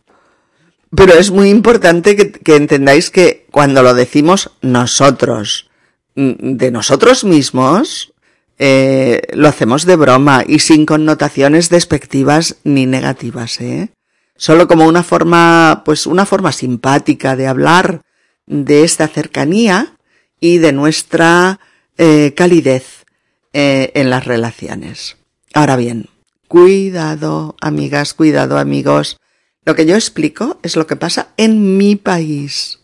Pero 0.96 1.14
es 1.14 1.30
muy 1.30 1.50
importante 1.50 2.16
que, 2.16 2.56
entendáis 2.56 3.10
que 3.10 3.46
cuando 3.50 3.82
lo 3.82 3.94
decimos 3.94 4.50
nosotros, 4.62 5.70
mm, 6.14 6.56
de 6.56 6.70
nosotros 6.70 7.24
mismos, 7.24 8.13
eh, 8.58 9.22
lo 9.32 9.48
hacemos 9.48 9.84
de 9.84 9.96
broma 9.96 10.44
y 10.46 10.60
sin 10.60 10.86
connotaciones 10.86 11.70
despectivas 11.70 12.56
ni 12.64 12.86
negativas, 12.86 13.60
¿eh? 13.60 13.90
Solo 14.36 14.66
como 14.66 14.86
una 14.86 15.02
forma, 15.02 15.82
pues 15.84 16.06
una 16.06 16.26
forma 16.26 16.52
simpática 16.52 17.36
de 17.36 17.46
hablar 17.46 18.02
de 18.46 18.82
esta 18.82 19.06
cercanía 19.06 19.96
y 20.40 20.58
de 20.58 20.72
nuestra 20.72 21.60
eh, 21.98 22.34
calidez 22.36 23.04
eh, 23.52 23.92
en 23.94 24.10
las 24.10 24.24
relaciones. 24.24 25.16
Ahora 25.52 25.76
bien, 25.76 26.08
Cuidado, 26.54 27.56
amigas, 27.60 28.14
cuidado, 28.14 28.58
amigos. 28.58 29.18
Lo 29.64 29.74
que 29.74 29.86
yo 29.86 29.96
explico 29.96 30.60
es 30.62 30.76
lo 30.76 30.86
que 30.86 30.94
pasa 30.94 31.30
en 31.36 31.76
mi 31.76 31.96
país. 31.96 32.78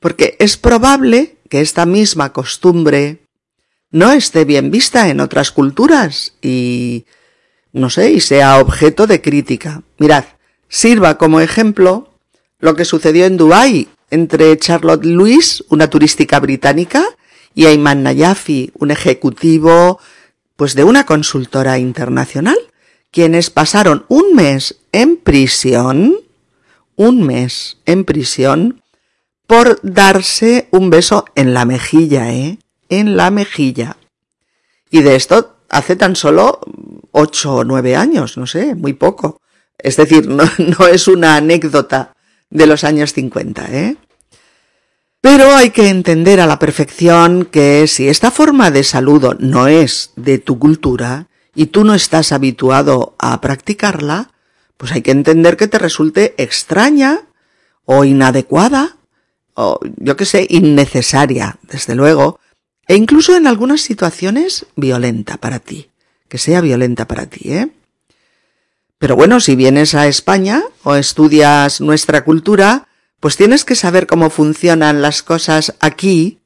Porque 0.00 0.34
es 0.40 0.56
probable 0.56 1.36
que 1.48 1.60
esta 1.60 1.86
misma 1.86 2.32
costumbre 2.32 3.20
no 3.90 4.12
esté 4.12 4.44
bien 4.44 4.70
vista 4.70 5.08
en 5.08 5.20
otras 5.20 5.50
culturas 5.50 6.34
y, 6.40 7.06
no 7.72 7.90
sé, 7.90 8.12
y 8.12 8.20
sea 8.20 8.58
objeto 8.58 9.06
de 9.06 9.20
crítica. 9.20 9.82
Mirad, 9.98 10.24
sirva 10.68 11.18
como 11.18 11.40
ejemplo 11.40 12.14
lo 12.58 12.74
que 12.74 12.84
sucedió 12.84 13.26
en 13.26 13.36
Dubái 13.36 13.88
entre 14.10 14.56
Charlotte 14.58 15.04
Lewis, 15.04 15.64
una 15.68 15.88
turística 15.88 16.40
británica, 16.40 17.04
y 17.54 17.66
Ayman 17.66 18.02
Nayafi, 18.02 18.72
un 18.74 18.90
ejecutivo, 18.90 20.00
pues 20.56 20.74
de 20.74 20.84
una 20.84 21.06
consultora 21.06 21.78
internacional 21.78 22.56
quienes 23.10 23.50
pasaron 23.50 24.04
un 24.08 24.34
mes 24.34 24.76
en 24.92 25.16
prisión, 25.16 26.16
un 26.96 27.22
mes 27.22 27.78
en 27.86 28.04
prisión, 28.04 28.82
por 29.46 29.80
darse 29.82 30.68
un 30.70 30.90
beso 30.90 31.24
en 31.34 31.54
la 31.54 31.64
mejilla, 31.64 32.32
¿eh? 32.32 32.58
En 32.90 33.16
la 33.16 33.30
mejilla. 33.30 33.96
Y 34.90 35.00
de 35.00 35.16
esto 35.16 35.56
hace 35.70 35.96
tan 35.96 36.16
solo 36.16 36.60
ocho 37.12 37.54
o 37.54 37.64
nueve 37.64 37.96
años, 37.96 38.36
no 38.36 38.46
sé, 38.46 38.74
muy 38.74 38.92
poco. 38.92 39.40
Es 39.78 39.96
decir, 39.96 40.28
no, 40.28 40.44
no 40.58 40.86
es 40.86 41.08
una 41.08 41.36
anécdota 41.36 42.12
de 42.50 42.66
los 42.66 42.84
años 42.84 43.14
50, 43.14 43.66
¿eh? 43.70 43.96
Pero 45.22 45.54
hay 45.54 45.70
que 45.70 45.88
entender 45.88 46.40
a 46.40 46.46
la 46.46 46.58
perfección 46.58 47.46
que 47.46 47.86
si 47.86 48.08
esta 48.08 48.30
forma 48.30 48.70
de 48.70 48.84
saludo 48.84 49.34
no 49.38 49.68
es 49.68 50.12
de 50.16 50.38
tu 50.38 50.58
cultura, 50.58 51.30
y 51.54 51.66
tú 51.66 51.84
no 51.84 51.94
estás 51.94 52.32
habituado 52.32 53.14
a 53.18 53.40
practicarla, 53.40 54.30
pues 54.76 54.92
hay 54.92 55.02
que 55.02 55.10
entender 55.10 55.56
que 55.56 55.68
te 55.68 55.78
resulte 55.78 56.34
extraña 56.38 57.22
o 57.84 58.04
inadecuada 58.04 58.96
o 59.54 59.78
yo 59.96 60.16
que 60.16 60.24
sé, 60.24 60.46
innecesaria, 60.48 61.58
desde 61.62 61.94
luego, 61.94 62.38
e 62.90 62.96
incluso 62.96 63.36
en 63.36 63.46
algunas 63.46 63.82
situaciones 63.82 64.66
violenta 64.74 65.36
para 65.36 65.60
ti, 65.60 65.90
que 66.28 66.38
sea 66.38 66.60
violenta 66.60 67.06
para 67.06 67.26
ti, 67.26 67.52
¿eh? 67.52 67.70
Pero 68.98 69.14
bueno, 69.14 69.38
si 69.38 69.54
vienes 69.54 69.94
a 69.94 70.08
España 70.08 70.64
o 70.82 70.96
estudias 70.96 71.80
nuestra 71.80 72.24
cultura, 72.24 72.88
pues 73.20 73.36
tienes 73.36 73.64
que 73.64 73.76
saber 73.76 74.08
cómo 74.08 74.28
funcionan 74.28 75.02
las 75.02 75.22
cosas 75.22 75.76
aquí 75.78 76.40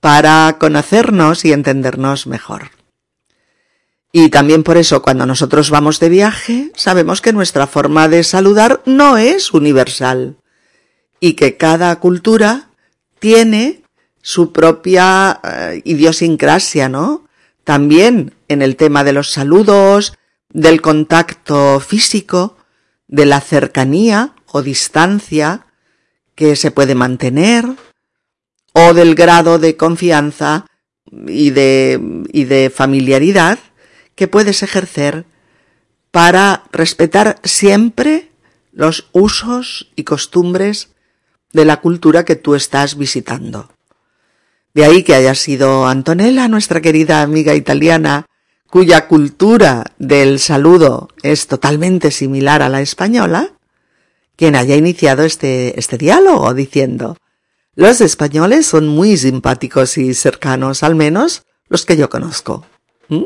para 0.00 0.56
conocernos 0.58 1.44
y 1.44 1.52
entendernos 1.52 2.26
mejor. 2.26 2.72
Y 4.10 4.30
también 4.30 4.64
por 4.64 4.76
eso 4.76 5.02
cuando 5.02 5.24
nosotros 5.24 5.70
vamos 5.70 6.00
de 6.00 6.08
viaje 6.08 6.72
sabemos 6.74 7.20
que 7.20 7.32
nuestra 7.32 7.68
forma 7.68 8.08
de 8.08 8.24
saludar 8.24 8.82
no 8.86 9.18
es 9.18 9.54
universal 9.54 10.34
y 11.20 11.34
que 11.34 11.56
cada 11.56 11.94
cultura 12.00 12.70
tiene 13.20 13.84
su 14.22 14.52
propia 14.52 15.40
eh, 15.42 15.82
idiosincrasia, 15.84 16.88
¿no? 16.88 17.26
También 17.64 18.34
en 18.48 18.62
el 18.62 18.76
tema 18.76 19.04
de 19.04 19.12
los 19.12 19.30
saludos, 19.30 20.14
del 20.52 20.80
contacto 20.80 21.80
físico, 21.80 22.56
de 23.06 23.26
la 23.26 23.40
cercanía 23.40 24.34
o 24.46 24.62
distancia 24.62 25.66
que 26.34 26.56
se 26.56 26.70
puede 26.70 26.94
mantener, 26.94 27.66
o 28.72 28.94
del 28.94 29.14
grado 29.14 29.58
de 29.58 29.76
confianza 29.76 30.66
y 31.26 31.50
de, 31.50 32.00
y 32.32 32.44
de 32.44 32.70
familiaridad 32.70 33.58
que 34.14 34.28
puedes 34.28 34.62
ejercer 34.62 35.24
para 36.10 36.64
respetar 36.72 37.40
siempre 37.44 38.30
los 38.72 39.08
usos 39.12 39.90
y 39.96 40.04
costumbres 40.04 40.90
de 41.52 41.64
la 41.64 41.80
cultura 41.80 42.24
que 42.24 42.36
tú 42.36 42.54
estás 42.54 42.96
visitando. 42.96 43.70
De 44.74 44.84
ahí 44.84 45.02
que 45.02 45.14
haya 45.14 45.34
sido 45.34 45.86
Antonella, 45.86 46.48
nuestra 46.48 46.80
querida 46.80 47.22
amiga 47.22 47.54
italiana, 47.54 48.26
cuya 48.68 49.08
cultura 49.08 49.84
del 49.98 50.38
saludo 50.38 51.08
es 51.22 51.48
totalmente 51.48 52.10
similar 52.10 52.62
a 52.62 52.68
la 52.68 52.80
española, 52.80 53.52
quien 54.36 54.54
haya 54.54 54.76
iniciado 54.76 55.24
este, 55.24 55.78
este 55.78 55.98
diálogo 55.98 56.54
diciendo, 56.54 57.16
los 57.74 58.00
españoles 58.00 58.66
son 58.66 58.88
muy 58.88 59.16
simpáticos 59.16 59.98
y 59.98 60.14
cercanos, 60.14 60.82
al 60.82 60.94
menos 60.94 61.42
los 61.68 61.84
que 61.84 61.96
yo 61.96 62.08
conozco. 62.08 62.64
¿Mm? 63.08 63.24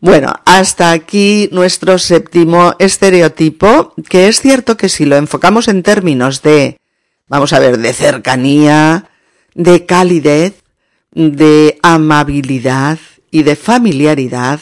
Bueno, 0.00 0.32
hasta 0.44 0.92
aquí 0.92 1.48
nuestro 1.50 1.98
séptimo 1.98 2.74
estereotipo, 2.78 3.94
que 4.08 4.28
es 4.28 4.40
cierto 4.40 4.76
que 4.76 4.88
si 4.88 5.04
lo 5.04 5.16
enfocamos 5.16 5.66
en 5.66 5.82
términos 5.82 6.42
de, 6.42 6.78
vamos 7.26 7.52
a 7.52 7.58
ver, 7.58 7.78
de 7.78 7.92
cercanía, 7.92 9.07
de 9.58 9.86
calidez, 9.86 10.62
de 11.10 11.80
amabilidad 11.82 13.00
y 13.32 13.42
de 13.42 13.56
familiaridad, 13.56 14.60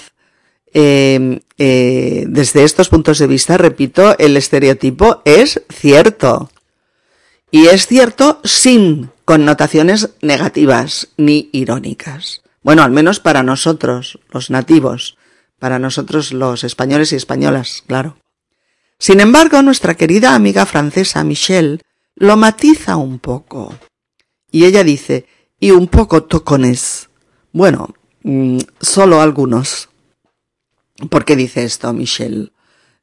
em, 0.73 1.41
eh, 1.59 2.25
desde 2.27 2.65
estos 2.65 2.89
puntos 2.89 3.19
de 3.19 3.27
vista, 3.27 3.59
repito, 3.59 4.17
el 4.19 4.39
estereotipo 4.39 5.21
es 5.27 5.63
cierto. 5.69 6.51
Y 7.51 7.67
es 7.67 7.87
cierto 7.87 8.41
sin 8.43 9.11
connotaciones 9.27 10.11
negativas 10.23 11.09
ni 11.19 11.51
irónicas. 11.53 12.41
Bueno, 12.63 12.83
al 12.83 12.91
menos 12.91 13.21
para 13.21 13.43
nosotros, 13.43 14.19
los 14.33 14.49
nativos, 14.49 15.19
para 15.59 15.79
nosotros 15.79 16.33
los 16.33 16.65
españoles 16.65 17.13
y 17.13 17.17
españolas, 17.17 17.85
claro. 17.87 18.17
Sin 18.99 19.21
embargo, 19.21 19.61
nuestra 19.61 19.95
querida 19.95 20.35
amiga 20.35 20.65
francesa 20.65 21.23
Michelle 21.23 21.81
lo 22.15 22.39
matiza 22.39 22.97
un 22.97 23.19
poco. 23.19 23.75
Y 24.57 24.65
ella 24.65 24.85
dice, 24.85 25.27
y 25.61 25.73
un 25.73 25.87
poco 25.87 26.23
tocones. 26.23 27.11
Bueno, 27.53 27.95
mm, 28.23 28.57
solo 28.81 29.21
algunos. 29.21 29.91
¿Por 31.11 31.27
qué 31.27 31.37
dice 31.37 31.65
esto 31.65 31.93
Michelle? 31.93 32.53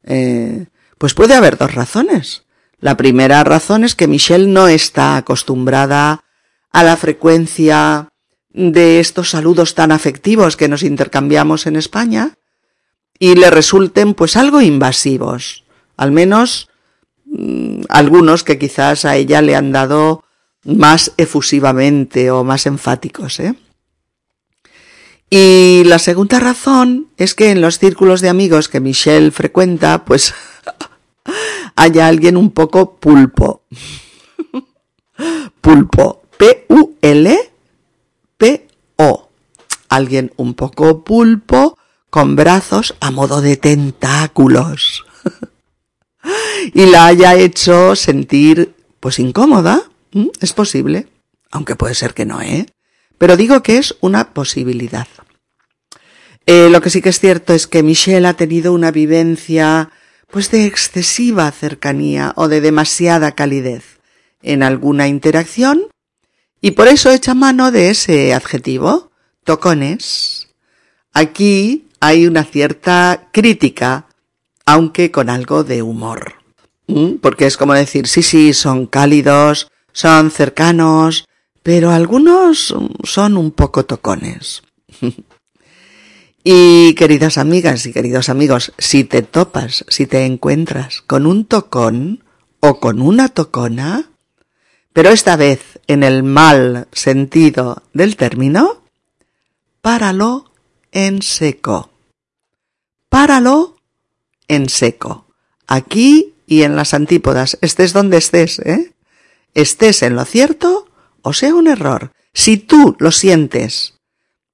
Eh, 0.04 0.66
pues 0.98 1.14
puede 1.14 1.36
haber 1.36 1.60
dos 1.60 1.76
razones. 1.76 2.46
La 2.80 2.98
primera 2.98 3.44
razón 3.44 3.84
es 3.84 3.94
que 3.94 4.08
Michelle 4.08 4.48
no 4.48 4.68
está 4.68 5.16
acostumbrada 5.16 6.24
a 6.72 6.84
la 6.84 6.98
frecuencia 6.98 8.10
de 8.50 9.00
estos 9.00 9.30
saludos 9.30 9.76
tan 9.76 9.92
afectivos 9.92 10.58
que 10.58 10.68
nos 10.68 10.82
intercambiamos 10.82 11.68
en 11.68 11.76
España 11.76 12.36
y 13.20 13.36
le 13.36 13.52
resulten 13.52 14.16
pues 14.16 14.38
algo 14.38 14.60
invasivos, 14.60 15.66
al 15.98 16.12
menos 16.12 16.72
mm, 17.26 17.84
algunos 17.90 18.44
que 18.44 18.58
quizás 18.58 19.06
a 19.06 19.18
ella 19.18 19.44
le 19.44 19.56
han 19.56 19.72
dado 19.72 20.24
más 20.64 21.12
efusivamente 21.18 22.32
o 22.32 22.44
más 22.44 22.66
enfáticos, 22.66 23.40
¿eh? 23.40 23.56
Y 25.30 25.84
la 25.86 25.98
segunda 25.98 26.40
razón 26.40 27.08
es 27.18 27.34
que 27.34 27.50
en 27.50 27.60
los 27.60 27.80
círculos 27.80 28.22
de 28.22 28.30
amigos 28.30 28.70
que 28.70 28.80
Michelle 28.80 29.32
frecuenta, 29.32 30.06
pues 30.06 30.34
haya 31.76 32.08
alguien 32.08 32.38
un 32.38 32.52
poco 32.52 32.98
pulpo. 32.98 33.64
pulpo. 35.62 36.22
P-U-L-P-O. 36.38 36.90
Alguien 39.90 40.34
un 40.38 40.54
poco 40.54 41.04
pulpo 41.04 41.80
con 42.12 42.36
brazos 42.36 42.96
a 43.00 43.10
modo 43.10 43.42
de 43.42 43.58
tentáculos. 43.58 45.04
y 46.76 46.86
la 46.86 47.08
haya 47.08 47.34
hecho 47.34 47.96
sentir 47.96 48.76
pues 49.00 49.18
incómoda. 49.18 49.90
¿Mm? 50.14 50.28
Es 50.40 50.54
posible. 50.54 51.08
Aunque 51.52 51.76
puede 51.76 51.96
ser 51.96 52.14
que 52.14 52.26
no, 52.26 52.42
¿eh? 52.42 52.66
Pero 53.18 53.38
digo 53.38 53.62
que 53.62 53.78
es 53.78 53.96
una 54.02 54.34
posibilidad. 54.34 55.08
Eh, 56.46 56.70
lo 56.70 56.82
que 56.82 56.90
sí 56.90 57.02
que 57.02 57.10
es 57.10 57.20
cierto 57.20 57.54
es 57.54 57.68
que 57.68 57.84
Michelle 57.84 58.28
ha 58.28 58.34
tenido 58.34 58.74
una 58.74 58.92
vivencia 58.92 59.92
pues 60.30 60.50
de 60.50 60.66
excesiva 60.66 61.50
cercanía 61.52 62.34
o 62.36 62.48
de 62.48 62.60
demasiada 62.60 63.34
calidez 63.34 64.00
en 64.42 64.64
alguna 64.64 65.08
interacción 65.08 65.88
y 66.60 66.72
por 66.72 66.88
eso 66.88 67.12
echa 67.12 67.34
mano 67.34 67.72
de 67.72 67.90
ese 67.90 68.34
adjetivo, 68.34 69.12
tocones. 69.44 70.48
Aquí 71.12 71.88
hay 72.00 72.26
una 72.26 72.46
cierta 72.46 73.28
crítica, 73.34 74.08
aunque 74.66 75.12
con 75.12 75.30
algo 75.30 75.66
de 75.66 75.82
humor. 75.82 76.36
Porque 77.22 77.48
es 77.48 77.58
como 77.58 77.74
decir, 77.74 78.08
sí, 78.08 78.24
sí, 78.24 78.54
son 78.54 78.86
cálidos, 78.88 79.72
son 79.94 80.32
cercanos, 80.32 81.26
pero 81.64 81.92
algunos 81.92 82.76
son 83.04 83.38
un 83.38 83.52
poco 83.52 83.86
tocones. 83.86 84.64
Y 86.46 86.94
queridas 86.96 87.38
amigas 87.38 87.86
y 87.86 87.94
queridos 87.94 88.28
amigos, 88.28 88.74
si 88.78 89.06
te 89.06 89.22
topas, 89.22 89.86
si 89.88 90.08
te 90.08 90.26
encuentras 90.26 91.02
con 91.02 91.26
un 91.26 91.46
tocón 91.46 92.26
o 92.60 92.82
con 92.82 93.02
una 93.02 93.30
tocona, 93.30 94.10
pero 94.92 95.10
esta 95.10 95.38
vez 95.38 95.80
en 95.88 96.04
el 96.04 96.22
mal 96.22 96.90
sentido 96.92 97.82
del 97.94 98.18
término, 98.18 98.84
páralo 99.82 100.52
en 100.92 101.22
seco. 101.22 101.92
Páralo 103.08 103.78
en 104.50 104.68
seco. 104.68 105.28
Aquí 105.66 106.34
y 106.46 106.64
en 106.64 106.76
las 106.76 106.94
antípodas, 106.94 107.58
estés 107.62 107.94
donde 107.94 108.18
estés, 108.18 108.60
¿eh? 108.60 108.93
Estés 109.54 110.02
en 110.04 110.16
lo 110.16 110.26
cierto 110.26 110.88
o 111.22 111.34
sea 111.34 111.54
un 111.56 111.68
error. 111.68 112.12
Si 112.34 112.58
tú 112.58 112.96
lo 113.00 113.12
sientes 113.12 113.94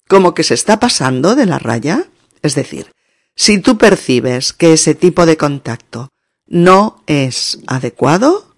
como 0.10 0.34
que 0.34 0.44
se 0.44 0.56
está 0.56 0.80
pasando 0.80 1.36
de 1.36 1.46
la 1.46 1.60
raya. 1.60 2.10
Es 2.42 2.56
decir, 2.56 2.92
si 3.36 3.60
tú 3.60 3.78
percibes 3.78 4.54
que 4.54 4.74
ese 4.74 4.96
tipo 4.96 5.28
de 5.28 5.38
contacto 5.38 6.10
no 6.48 7.04
es 7.06 7.60
adecuado, 7.68 8.56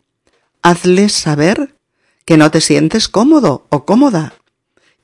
hazles 0.61 1.11
saber 1.11 1.75
que 2.23 2.37
no 2.37 2.49
te 2.51 2.61
sientes 2.61 3.09
cómodo 3.09 3.67
o 3.69 3.85
cómoda 3.85 4.33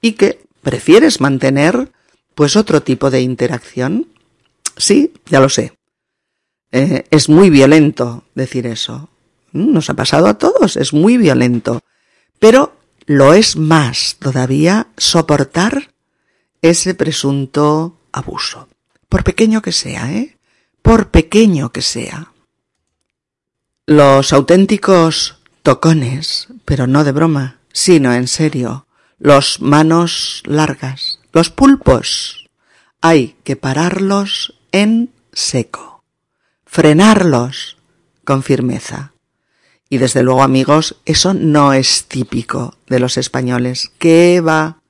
y 0.01 0.13
que 0.13 0.39
prefieres 0.61 1.19
mantener 1.19 1.91
pues 2.33 2.55
otro 2.55 2.81
tipo 2.81 3.11
de 3.11 3.21
interacción. 3.21 4.07
Sí, 4.77 5.11
ya 5.25 5.41
lo 5.41 5.49
sé. 5.49 5.73
Eh, 6.71 7.07
es 7.11 7.27
muy 7.27 7.49
violento 7.49 8.23
decir 8.35 8.67
eso. 8.67 9.09
Mm, 9.51 9.73
nos 9.73 9.89
ha 9.89 9.93
pasado 9.93 10.27
a 10.27 10.37
todos, 10.37 10.77
es 10.77 10.93
muy 10.93 11.17
violento. 11.17 11.81
Pero 12.39 12.77
lo 13.05 13.33
es 13.33 13.55
más 13.55 14.17
todavía 14.19 14.87
soportar 14.97 15.91
ese 16.61 16.93
presunto 16.93 17.97
abuso. 18.11 18.67
Por 19.09 19.23
pequeño 19.23 19.61
que 19.61 19.71
sea, 19.71 20.11
¿eh? 20.11 20.37
Por 20.81 21.09
pequeño 21.09 21.71
que 21.71 21.81
sea. 21.81 22.31
Los 23.85 24.33
auténticos 24.33 25.39
tocones, 25.63 26.47
pero 26.65 26.87
no 26.87 27.03
de 27.03 27.13
broma, 27.13 27.59
sino 27.71 28.13
en 28.13 28.27
serio, 28.27 28.87
los 29.19 29.61
manos 29.61 30.43
largas, 30.45 31.19
los 31.31 31.49
pulpos, 31.49 32.49
hay 33.01 33.35
que 33.43 33.55
pararlos 33.55 34.55
en 34.71 35.11
seco, 35.31 36.03
frenarlos 36.65 37.77
con 38.23 38.43
firmeza. 38.43 39.13
Y 39.89 39.97
desde 39.99 40.23
luego, 40.23 40.43
amigos, 40.43 40.97
eso 41.05 41.33
no 41.33 41.73
es 41.73 42.05
típico 42.05 42.75
de 42.87 42.99
los 42.99 43.17
españoles. 43.17 43.91
¿Qué 43.99 44.41
va? 44.41 44.81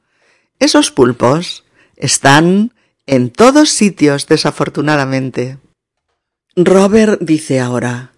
Esos 0.59 0.91
pulpos 0.91 1.65
están 1.95 2.73
en 3.05 3.29
todos 3.29 3.69
sitios, 3.69 4.27
desafortunadamente. 4.27 5.59
Robert 6.55 7.21
dice 7.21 7.59
ahora, 7.59 8.13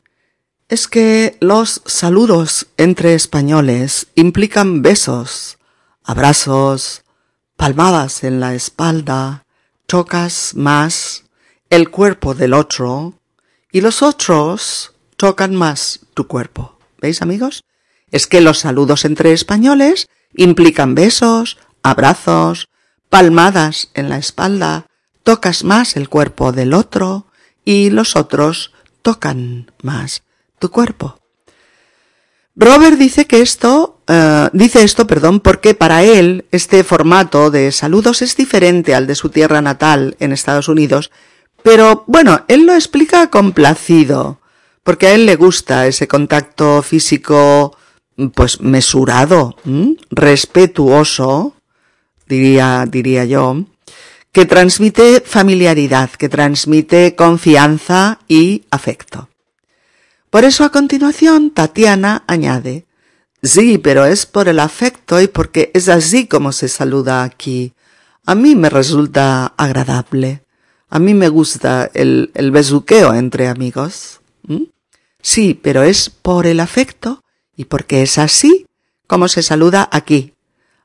es 0.70 0.88
que 0.88 1.38
los 1.42 1.82
saludos 1.86 2.68
entre 2.78 3.14
españoles 3.14 4.08
implican 4.16 4.82
besos, 4.82 5.58
abrazos, 6.04 7.04
palmadas 7.58 8.24
en 8.24 8.40
la 8.40 8.56
espalda, 8.56 9.46
tocas 9.86 10.54
más 10.56 11.26
el 11.70 11.90
cuerpo 11.90 12.34
del 12.34 12.54
otro 12.54 13.16
y 13.72 13.82
los 13.82 14.02
otros 14.02 14.94
tocan 15.18 15.56
más 15.56 16.00
tu 16.14 16.28
cuerpo. 16.28 16.79
¿Veis 17.02 17.22
amigos? 17.22 17.64
Es 18.12 18.28
que 18.28 18.42
los 18.42 18.60
saludos 18.60 19.06
entre 19.06 19.34
españoles 19.34 20.08
implican 20.36 20.96
besos, 20.96 21.58
abrazos, 21.84 22.70
palmadas 23.10 23.90
en 23.94 24.10
la 24.10 24.18
espalda, 24.18 24.88
tocas 25.24 25.64
más 25.64 25.96
el 25.96 26.10
cuerpo 26.10 26.52
del 26.52 26.74
otro 26.74 27.28
y 27.66 27.90
los 27.90 28.16
otros 28.16 28.74
tocan 29.02 29.72
más 29.82 30.24
tu 30.60 30.72
cuerpo. 30.72 31.20
Robert 32.56 32.98
dice 32.98 33.26
que 33.26 33.42
esto 33.42 34.00
eh, 34.08 34.50
dice 34.54 34.84
esto, 34.84 35.06
perdón, 35.06 35.40
porque 35.40 35.76
para 35.76 36.04
él 36.04 36.46
este 36.52 36.84
formato 36.84 37.52
de 37.52 37.72
saludos 37.72 38.24
es 38.24 38.36
diferente 38.36 38.96
al 38.96 39.06
de 39.06 39.14
su 39.14 39.30
tierra 39.30 39.62
natal 39.62 40.18
en 40.20 40.32
Estados 40.32 40.68
Unidos, 40.68 41.12
pero 41.62 42.04
bueno, 42.08 42.44
él 42.48 42.66
lo 42.66 42.74
explica 42.74 43.30
complacido, 43.30 44.39
porque 44.90 45.06
a 45.06 45.14
él 45.14 45.28
le 45.28 45.36
gusta 45.36 45.86
ese 45.86 46.08
contacto 46.08 46.82
físico 46.82 47.78
pues 48.34 48.60
mesurado, 48.60 49.56
respetuoso, 50.10 51.54
diría, 52.28 52.88
diría 52.90 53.24
yo, 53.24 53.66
que 54.32 54.48
transmite 54.48 55.22
familiaridad, 55.22 56.10
que 56.10 56.28
transmite 56.28 57.16
confianza 57.16 58.18
y 58.28 58.64
afecto. 58.72 59.30
Por 60.32 60.44
eso 60.44 60.64
a 60.64 60.72
continuación 60.72 61.52
Tatiana 61.52 62.24
añade, 62.26 62.88
Sí, 63.44 63.78
pero 63.78 64.06
es 64.06 64.26
por 64.26 64.48
el 64.48 64.60
afecto 64.60 65.22
y 65.22 65.28
porque 65.28 65.70
es 65.76 65.88
así 65.88 66.26
como 66.26 66.52
se 66.52 66.68
saluda 66.68 67.22
aquí. 67.22 67.74
A 68.26 68.34
mí 68.34 68.56
me 68.56 68.72
resulta 68.72 69.54
agradable. 69.56 70.42
A 70.90 70.98
mí 70.98 71.14
me 71.14 71.30
gusta 71.30 71.92
el, 71.94 72.32
el 72.34 72.50
besuqueo 72.50 73.14
entre 73.14 73.50
amigos. 73.50 74.20
Sí, 75.22 75.54
pero 75.54 75.84
es 75.84 76.10
por 76.10 76.48
el 76.48 76.60
afecto 76.60 77.24
y 77.56 77.66
porque 77.66 78.02
es 78.02 78.18
así 78.18 78.66
como 79.08 79.28
se 79.28 79.42
saluda 79.42 79.90
aquí. 79.92 80.34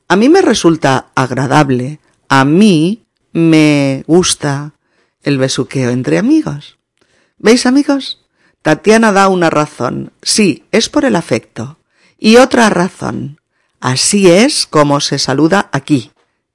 A 0.09 0.17
mí 0.17 0.29
me 0.29 0.43
resulta 0.43 1.09
agradable. 1.15 2.01
A 2.29 2.45
mí 2.45 3.05
me 3.33 4.03
gusta 4.07 4.75
el 5.23 5.39
besuqueo 5.39 5.91
entre 5.91 6.19
amigos. 6.19 6.79
¿Veis, 7.39 7.67
amigos? 7.67 8.25
Tatiana 8.63 9.13
da 9.13 9.29
una 9.29 9.51
razón. 9.51 10.13
Sí, 10.23 10.65
es 10.73 10.89
por 10.89 11.05
el 11.05 11.17
afecto. 11.17 11.79
Y 12.19 12.37
otra 12.37 12.71
razón. 12.71 13.41
Así 13.81 14.31
es 14.31 14.67
como 14.67 15.01
se 15.01 15.19
saluda 15.19 15.69
aquí, 15.73 16.13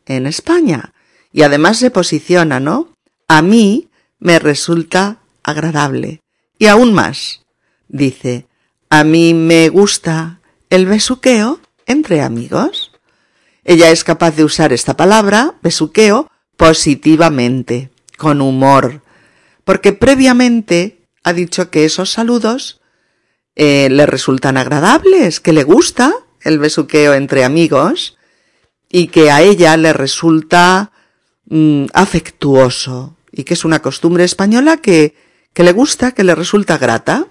en 0.08 0.26
España. 0.26 0.94
Y 1.32 1.44
además 1.44 1.78
se 1.78 1.92
posiciona, 1.92 2.60
¿no? 2.60 2.96
A 3.28 3.44
mí 3.44 3.90
me 4.18 4.40
resulta 4.40 5.20
agradable. 5.44 6.22
Y 6.58 6.66
aún 6.66 6.94
más. 6.94 7.42
Dice, 7.90 8.48
a 8.90 9.04
mí 9.04 9.34
me 9.34 9.68
gusta 9.70 10.40
el 10.70 10.86
besuqueo 10.86 11.60
entre 11.86 12.22
amigos. 12.22 12.92
Ella 13.66 13.90
es 13.92 14.04
capaz 14.04 14.36
de 14.36 14.44
usar 14.44 14.72
esta 14.72 14.96
palabra, 14.96 15.56
besuqueo, 15.62 16.32
positivamente, 16.56 17.90
con 18.18 18.42
humor, 18.42 19.02
porque 19.64 19.92
previamente 19.92 21.08
ha 21.24 21.34
dicho 21.34 21.70
que 21.70 21.86
esos 21.86 22.12
saludos 22.12 22.80
eh, 23.56 23.90
le 23.90 24.06
resultan 24.06 24.58
agradables, 24.58 25.40
que 25.40 25.54
le 25.54 25.64
gusta 25.64 26.14
el 26.42 26.60
besuqueo 26.60 27.14
entre 27.14 27.44
amigos 27.44 28.18
y 28.90 29.08
que 29.08 29.32
a 29.32 29.42
ella 29.42 29.76
le 29.78 29.94
resulta 29.94 30.92
mm, 31.46 31.86
afectuoso 31.94 33.18
y 33.32 33.44
que 33.44 33.54
es 33.54 33.66
una 33.66 33.82
costumbre 33.82 34.24
española 34.24 34.78
que, 34.78 35.16
que 35.54 35.64
le 35.64 35.72
gusta, 35.72 36.14
que 36.14 36.24
le 36.24 36.36
resulta 36.36 36.78
grata. 36.78 37.28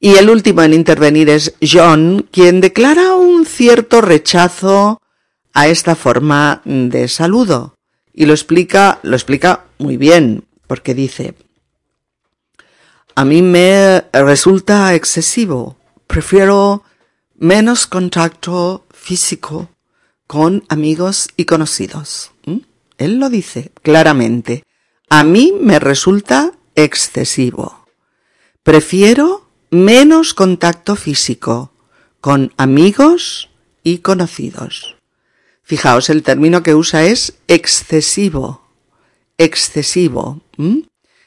Y 0.00 0.16
el 0.16 0.28
último 0.28 0.62
en 0.62 0.74
intervenir 0.74 1.30
es 1.30 1.54
John, 1.62 2.28
quien 2.30 2.60
declara 2.60 3.14
un 3.14 3.46
cierto 3.46 4.00
rechazo 4.00 5.00
a 5.52 5.68
esta 5.68 5.94
forma 5.94 6.60
de 6.64 7.08
saludo. 7.08 7.76
Y 8.12 8.26
lo 8.26 8.32
explica, 8.32 9.00
lo 9.02 9.16
explica 9.16 9.64
muy 9.78 9.96
bien, 9.96 10.44
porque 10.66 10.94
dice, 10.94 11.34
a 13.14 13.24
mí 13.24 13.42
me 13.42 14.04
resulta 14.12 14.94
excesivo. 14.94 15.76
Prefiero 16.06 16.82
menos 17.36 17.86
contacto 17.86 18.86
físico 18.92 19.68
con 20.26 20.64
amigos 20.68 21.28
y 21.36 21.44
conocidos. 21.44 22.32
¿Mm? 22.44 22.58
Él 22.98 23.18
lo 23.18 23.30
dice 23.30 23.70
claramente. 23.82 24.64
A 25.08 25.22
mí 25.22 25.52
me 25.58 25.78
resulta 25.78 26.52
excesivo. 26.74 27.86
Prefiero 28.62 29.43
menos 29.74 30.34
contacto 30.34 30.94
físico 30.94 31.72
con 32.20 32.52
amigos 32.56 33.50
y 33.82 33.98
conocidos. 33.98 34.94
Fijaos, 35.64 36.10
el 36.10 36.22
término 36.22 36.62
que 36.62 36.76
usa 36.76 37.04
es 37.04 37.38
excesivo. 37.48 38.68
Excesivo. 39.36 40.40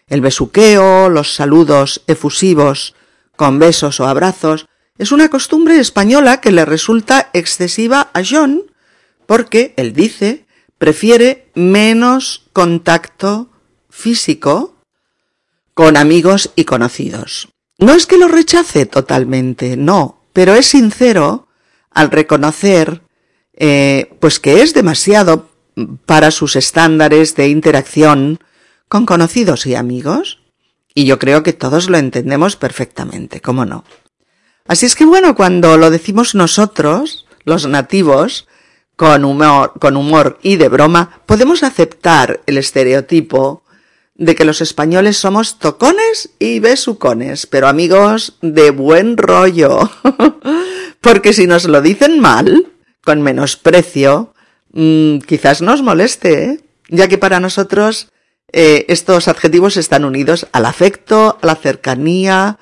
El 0.08 0.22
besuqueo, 0.22 1.10
los 1.10 1.34
saludos 1.34 2.04
efusivos 2.08 2.96
con 3.36 3.60
besos 3.60 4.00
o 4.00 4.08
abrazos, 4.08 4.66
es 4.98 5.12
una 5.12 5.28
costumbre 5.30 5.78
española 5.80 6.40
que 6.40 6.52
le 6.52 6.64
resulta 6.64 7.30
excesiva 7.34 8.10
a 8.14 8.22
John 8.28 8.64
porque, 9.26 9.74
él 9.76 9.92
dice, 9.92 10.46
prefiere 10.78 11.52
menos 11.54 12.48
contacto 12.54 13.50
físico 13.90 14.78
con 15.74 15.98
amigos 15.98 16.52
y 16.56 16.64
conocidos. 16.64 17.50
No 17.80 17.94
es 17.94 18.08
que 18.08 18.18
lo 18.18 18.28
rechace 18.28 18.86
totalmente, 18.86 19.78
no, 19.78 20.24
pero 20.34 20.56
es 20.56 20.68
sincero 20.68 21.48
al 21.92 22.12
reconocer 22.12 23.02
eh, 23.54 24.12
pues 24.20 24.40
que 24.40 24.62
es 24.62 24.74
demasiado 24.74 25.50
para 26.06 26.32
sus 26.32 26.56
estándares 26.56 27.36
de 27.36 27.50
interacción 27.50 28.40
con 28.88 29.06
conocidos 29.06 29.66
y 29.66 29.76
amigos, 29.76 30.40
y 30.94 31.06
yo 31.06 31.20
creo 31.20 31.44
que 31.44 31.54
todos 31.54 31.90
lo 31.90 31.98
entendemos 31.98 32.56
perfectamente, 32.56 33.42
¿cómo 33.42 33.66
no? 33.66 33.84
Así 34.68 34.86
es 34.86 34.96
que 34.96 35.06
bueno, 35.06 35.36
cuando 35.36 35.78
lo 35.78 35.92
decimos 35.92 36.36
nosotros, 36.36 37.26
los 37.46 37.68
nativos, 37.68 38.48
con 38.96 39.26
humor, 39.26 39.74
con 39.80 39.96
humor 39.96 40.40
y 40.42 40.56
de 40.56 40.70
broma, 40.70 41.22
podemos 41.26 41.64
aceptar 41.64 42.42
el 42.48 42.58
estereotipo 42.58 43.64
de 44.18 44.36
que 44.36 44.46
los 44.46 44.62
españoles 44.62 45.18
somos 45.18 45.60
tocones 45.60 46.32
y 46.40 46.60
besucones, 46.60 47.46
pero 47.46 47.68
amigos 47.68 48.38
de 48.42 48.72
buen 48.72 49.16
rollo. 49.16 49.90
Porque 51.02 51.34
si 51.34 51.46
nos 51.46 51.66
lo 51.66 51.82
dicen 51.82 52.20
mal, 52.20 52.68
con 53.04 53.22
menosprecio, 53.22 54.34
mmm, 54.74 55.20
quizás 55.20 55.62
nos 55.62 55.84
moleste, 55.84 56.44
¿eh? 56.44 56.60
ya 56.90 57.08
que 57.08 57.20
para 57.20 57.40
nosotros 57.40 58.10
eh, 58.52 58.86
estos 58.90 59.28
adjetivos 59.28 59.78
están 59.78 60.04
unidos 60.04 60.48
al 60.52 60.66
afecto, 60.66 61.38
a 61.42 61.46
la 61.46 61.56
cercanía, 61.56 62.58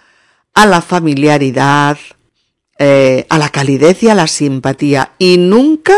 a 0.53 0.65
la 0.65 0.81
familiaridad, 0.81 1.97
eh, 2.77 3.25
a 3.29 3.37
la 3.37 3.49
calidez 3.49 4.03
y 4.03 4.09
a 4.09 4.15
la 4.15 4.27
simpatía, 4.27 5.13
y 5.19 5.37
nunca 5.37 5.95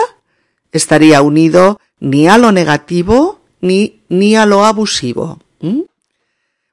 estaría 0.72 1.24
unido 1.24 1.80
ni 2.00 2.28
a 2.28 2.38
lo 2.38 2.52
negativo 2.52 3.42
ni, 3.60 4.04
ni 4.08 4.36
a 4.36 4.46
lo 4.46 4.64
abusivo. 4.64 5.40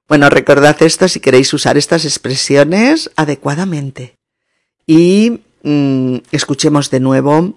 Bueno, 0.09 0.30
recordad 0.30 0.82
esto 0.82 1.09
si 1.09 1.20
queréis 1.20 1.53
usar 1.53 1.76
estas 1.76 2.05
expresiones 2.05 3.11
adecuadamente. 3.16 4.16
Y 4.87 5.41
mm, 5.62 6.16
escuchemos 6.30 6.91
de 6.91 7.01
nuevo 7.01 7.57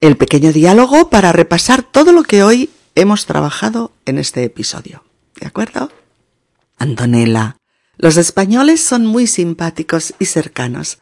el 0.00 0.16
pequeño 0.16 0.52
diálogo 0.52 1.10
para 1.10 1.32
repasar 1.32 1.82
todo 1.82 2.12
lo 2.12 2.22
que 2.22 2.42
hoy 2.42 2.70
hemos 2.94 3.26
trabajado 3.26 3.92
en 4.06 4.18
este 4.18 4.44
episodio. 4.44 5.04
¿De 5.38 5.46
acuerdo? 5.46 5.90
Antonella, 6.78 7.56
los 7.96 8.16
españoles 8.16 8.82
son 8.82 9.04
muy 9.04 9.26
simpáticos 9.26 10.14
y 10.18 10.24
cercanos, 10.24 10.98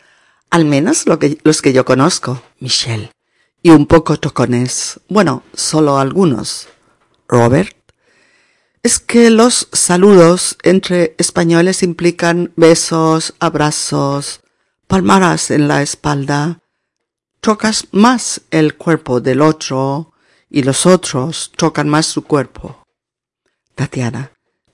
al 0.50 0.64
menos 0.64 1.04
que, 1.20 1.38
los 1.44 1.62
que 1.62 1.72
yo 1.72 1.84
conozco, 1.84 2.42
Michelle, 2.58 3.12
y 3.62 3.70
un 3.70 3.86
poco 3.86 4.18
tocones, 4.18 4.98
bueno, 5.08 5.44
solo 5.54 5.98
algunos. 5.98 6.68
Robert, 7.28 7.77
es 8.88 9.00
que 9.00 9.28
los 9.28 9.68
saludos 9.70 10.56
entre 10.62 11.14
españoles 11.18 11.82
implican 11.82 12.52
besos, 12.56 13.34
abrazos, 13.38 14.40
palmaras 14.86 15.50
en 15.50 15.68
la 15.68 15.82
espalda. 15.82 16.60
Tocas 17.42 17.88
más 17.92 18.40
el 18.50 18.76
cuerpo 18.76 19.20
del 19.20 19.42
otro, 19.42 20.14
y 20.48 20.62
los 20.62 20.86
otros 20.86 21.52
tocan 21.54 21.90
más 21.90 22.06
su 22.06 22.24
cuerpo. 22.24 22.82
Tatiana. 23.74 24.32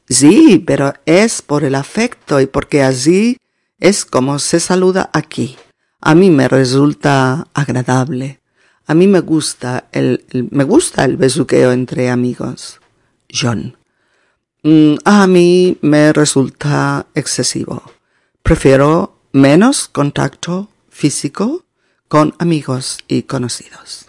Sí, 0.09 0.63
pero 0.65 0.95
es 1.07 1.43
por 1.43 1.65
el 1.65 1.75
afecto 1.75 2.41
y 2.41 2.47
porque 2.47 2.85
así 2.85 3.39
es 3.81 4.05
como 4.05 4.39
se 4.39 4.61
saluda 4.61 5.11
aquí. 5.13 5.57
A 6.01 6.15
mí 6.15 6.31
me 6.31 6.47
resulta 6.47 7.49
agradable. 7.53 8.41
A 8.87 8.95
mí 8.95 9.09
me 9.09 9.19
gusta 9.19 9.89
el, 9.91 10.25
me 10.53 10.63
gusta 10.63 11.05
el 11.05 11.17
besuqueo 11.17 11.73
entre 11.73 12.11
amigos. 12.11 12.79
John. 13.29 13.77
Mm, 14.67 14.95
a 15.05 15.27
mí 15.27 15.77
me 15.83 16.15
resulta 16.15 17.07
excesivo. 17.15 17.83
Prefiero 18.43 19.21
menos 19.31 19.89
contacto 19.89 20.71
físico 20.89 21.67
con 22.09 22.35
amigos 22.39 22.97
y 23.07 23.25
conocidos. 23.25 24.07